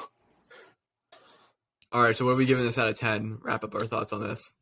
All 1.93 2.01
right, 2.01 2.13
so 2.15 2.25
what 2.25 2.31
are 2.31 2.35
we 2.35 2.45
giving 2.45 2.65
this 2.65 2.77
out 2.77 2.89
of 2.89 2.99
ten? 2.99 3.37
Wrap 3.41 3.63
up 3.63 3.73
our 3.73 3.85
thoughts 3.85 4.11
on 4.11 4.21
this. 4.21 4.53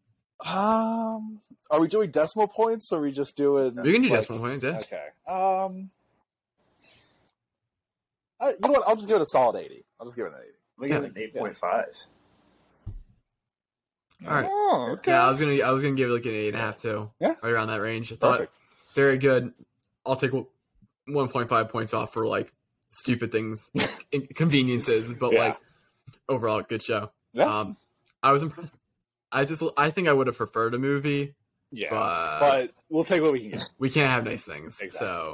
Um, 0.44 1.40
are 1.72 1.80
we 1.80 1.88
doing 1.88 2.12
decimal 2.12 2.48
points 2.48 2.92
or 2.92 3.00
are 3.00 3.02
we 3.02 3.12
just 3.12 3.36
doing? 3.38 3.76
We 3.76 3.94
can 3.94 4.02
do 4.02 4.10
like- 4.10 4.20
decimal 4.20 4.40
points. 4.42 4.64
Yeah. 4.64 4.78
Okay. 4.80 5.08
Um, 5.28 5.90
uh, 8.40 8.48
you 8.50 8.56
know 8.62 8.72
what? 8.72 8.84
I'll 8.88 8.96
just 8.96 9.08
give 9.08 9.16
it 9.18 9.22
a 9.22 9.26
solid 9.26 9.60
eighty. 9.60 9.86
I'll 10.00 10.06
just 10.06 10.18
give 10.18 10.26
it 10.26 10.34
an 10.34 10.40
eighty. 10.42 10.52
we 10.78 10.88
give 10.90 11.04
it 11.04 11.12
an 11.12 11.18
eight 11.18 11.34
point 11.36 11.56
five. 11.56 11.96
All 14.26 14.34
right. 14.34 14.46
Oh, 14.50 14.90
okay. 14.94 15.12
Yeah, 15.12 15.26
I 15.26 15.30
was 15.30 15.40
gonna 15.40 15.60
I 15.62 15.72
was 15.72 15.82
gonna 15.84 15.96
give 15.96 16.10
it 16.10 16.14
like 16.14 16.26
an 16.26 16.32
eight 16.34 16.50
and 16.50 16.58
a 16.58 16.60
half 16.60 16.78
too. 16.78 17.12
Yeah. 17.20 17.36
Right 17.42 17.52
around 17.52 17.68
that 17.68 17.82
range. 17.82 18.12
I 18.12 18.16
thought 18.16 18.40
Perfect. 18.40 18.60
very 18.94 19.18
good. 19.18 19.54
I'll 20.06 20.16
take 20.16 20.32
one 21.08 21.28
point 21.30 21.50
five 21.50 21.70
points 21.70 21.94
off 21.94 22.14
for 22.14 22.28
like 22.28 22.52
stupid 22.90 23.32
things, 23.32 23.70
inconveniences, 24.12 25.16
but 25.18 25.34
Yeah. 25.34 25.40
like 25.40 25.58
overall 26.30 26.62
good 26.62 26.82
show. 26.82 27.12
Yeah. 27.34 27.46
Um, 27.46 27.78
I 28.24 28.32
was 28.32 28.44
impressed. 28.44 28.80
I 29.36 29.46
just 29.46 29.62
I 29.78 29.90
think 29.92 30.08
I 30.08 30.14
would 30.14 30.28
have 30.28 30.38
preferred 30.38 30.74
a 30.74 30.80
movie, 30.80 31.36
yeah. 31.72 31.90
but, 31.90 32.40
But 32.40 32.72
we'll 32.90 33.04
take 33.04 33.22
what 33.22 33.34
we 33.34 33.42
can 33.42 33.50
get. 33.52 33.70
we 33.78 33.90
can't 33.90 34.10
have 34.10 34.24
nice 34.24 34.46
things. 34.46 34.80
Exactly. 34.80 35.08
So 35.08 35.34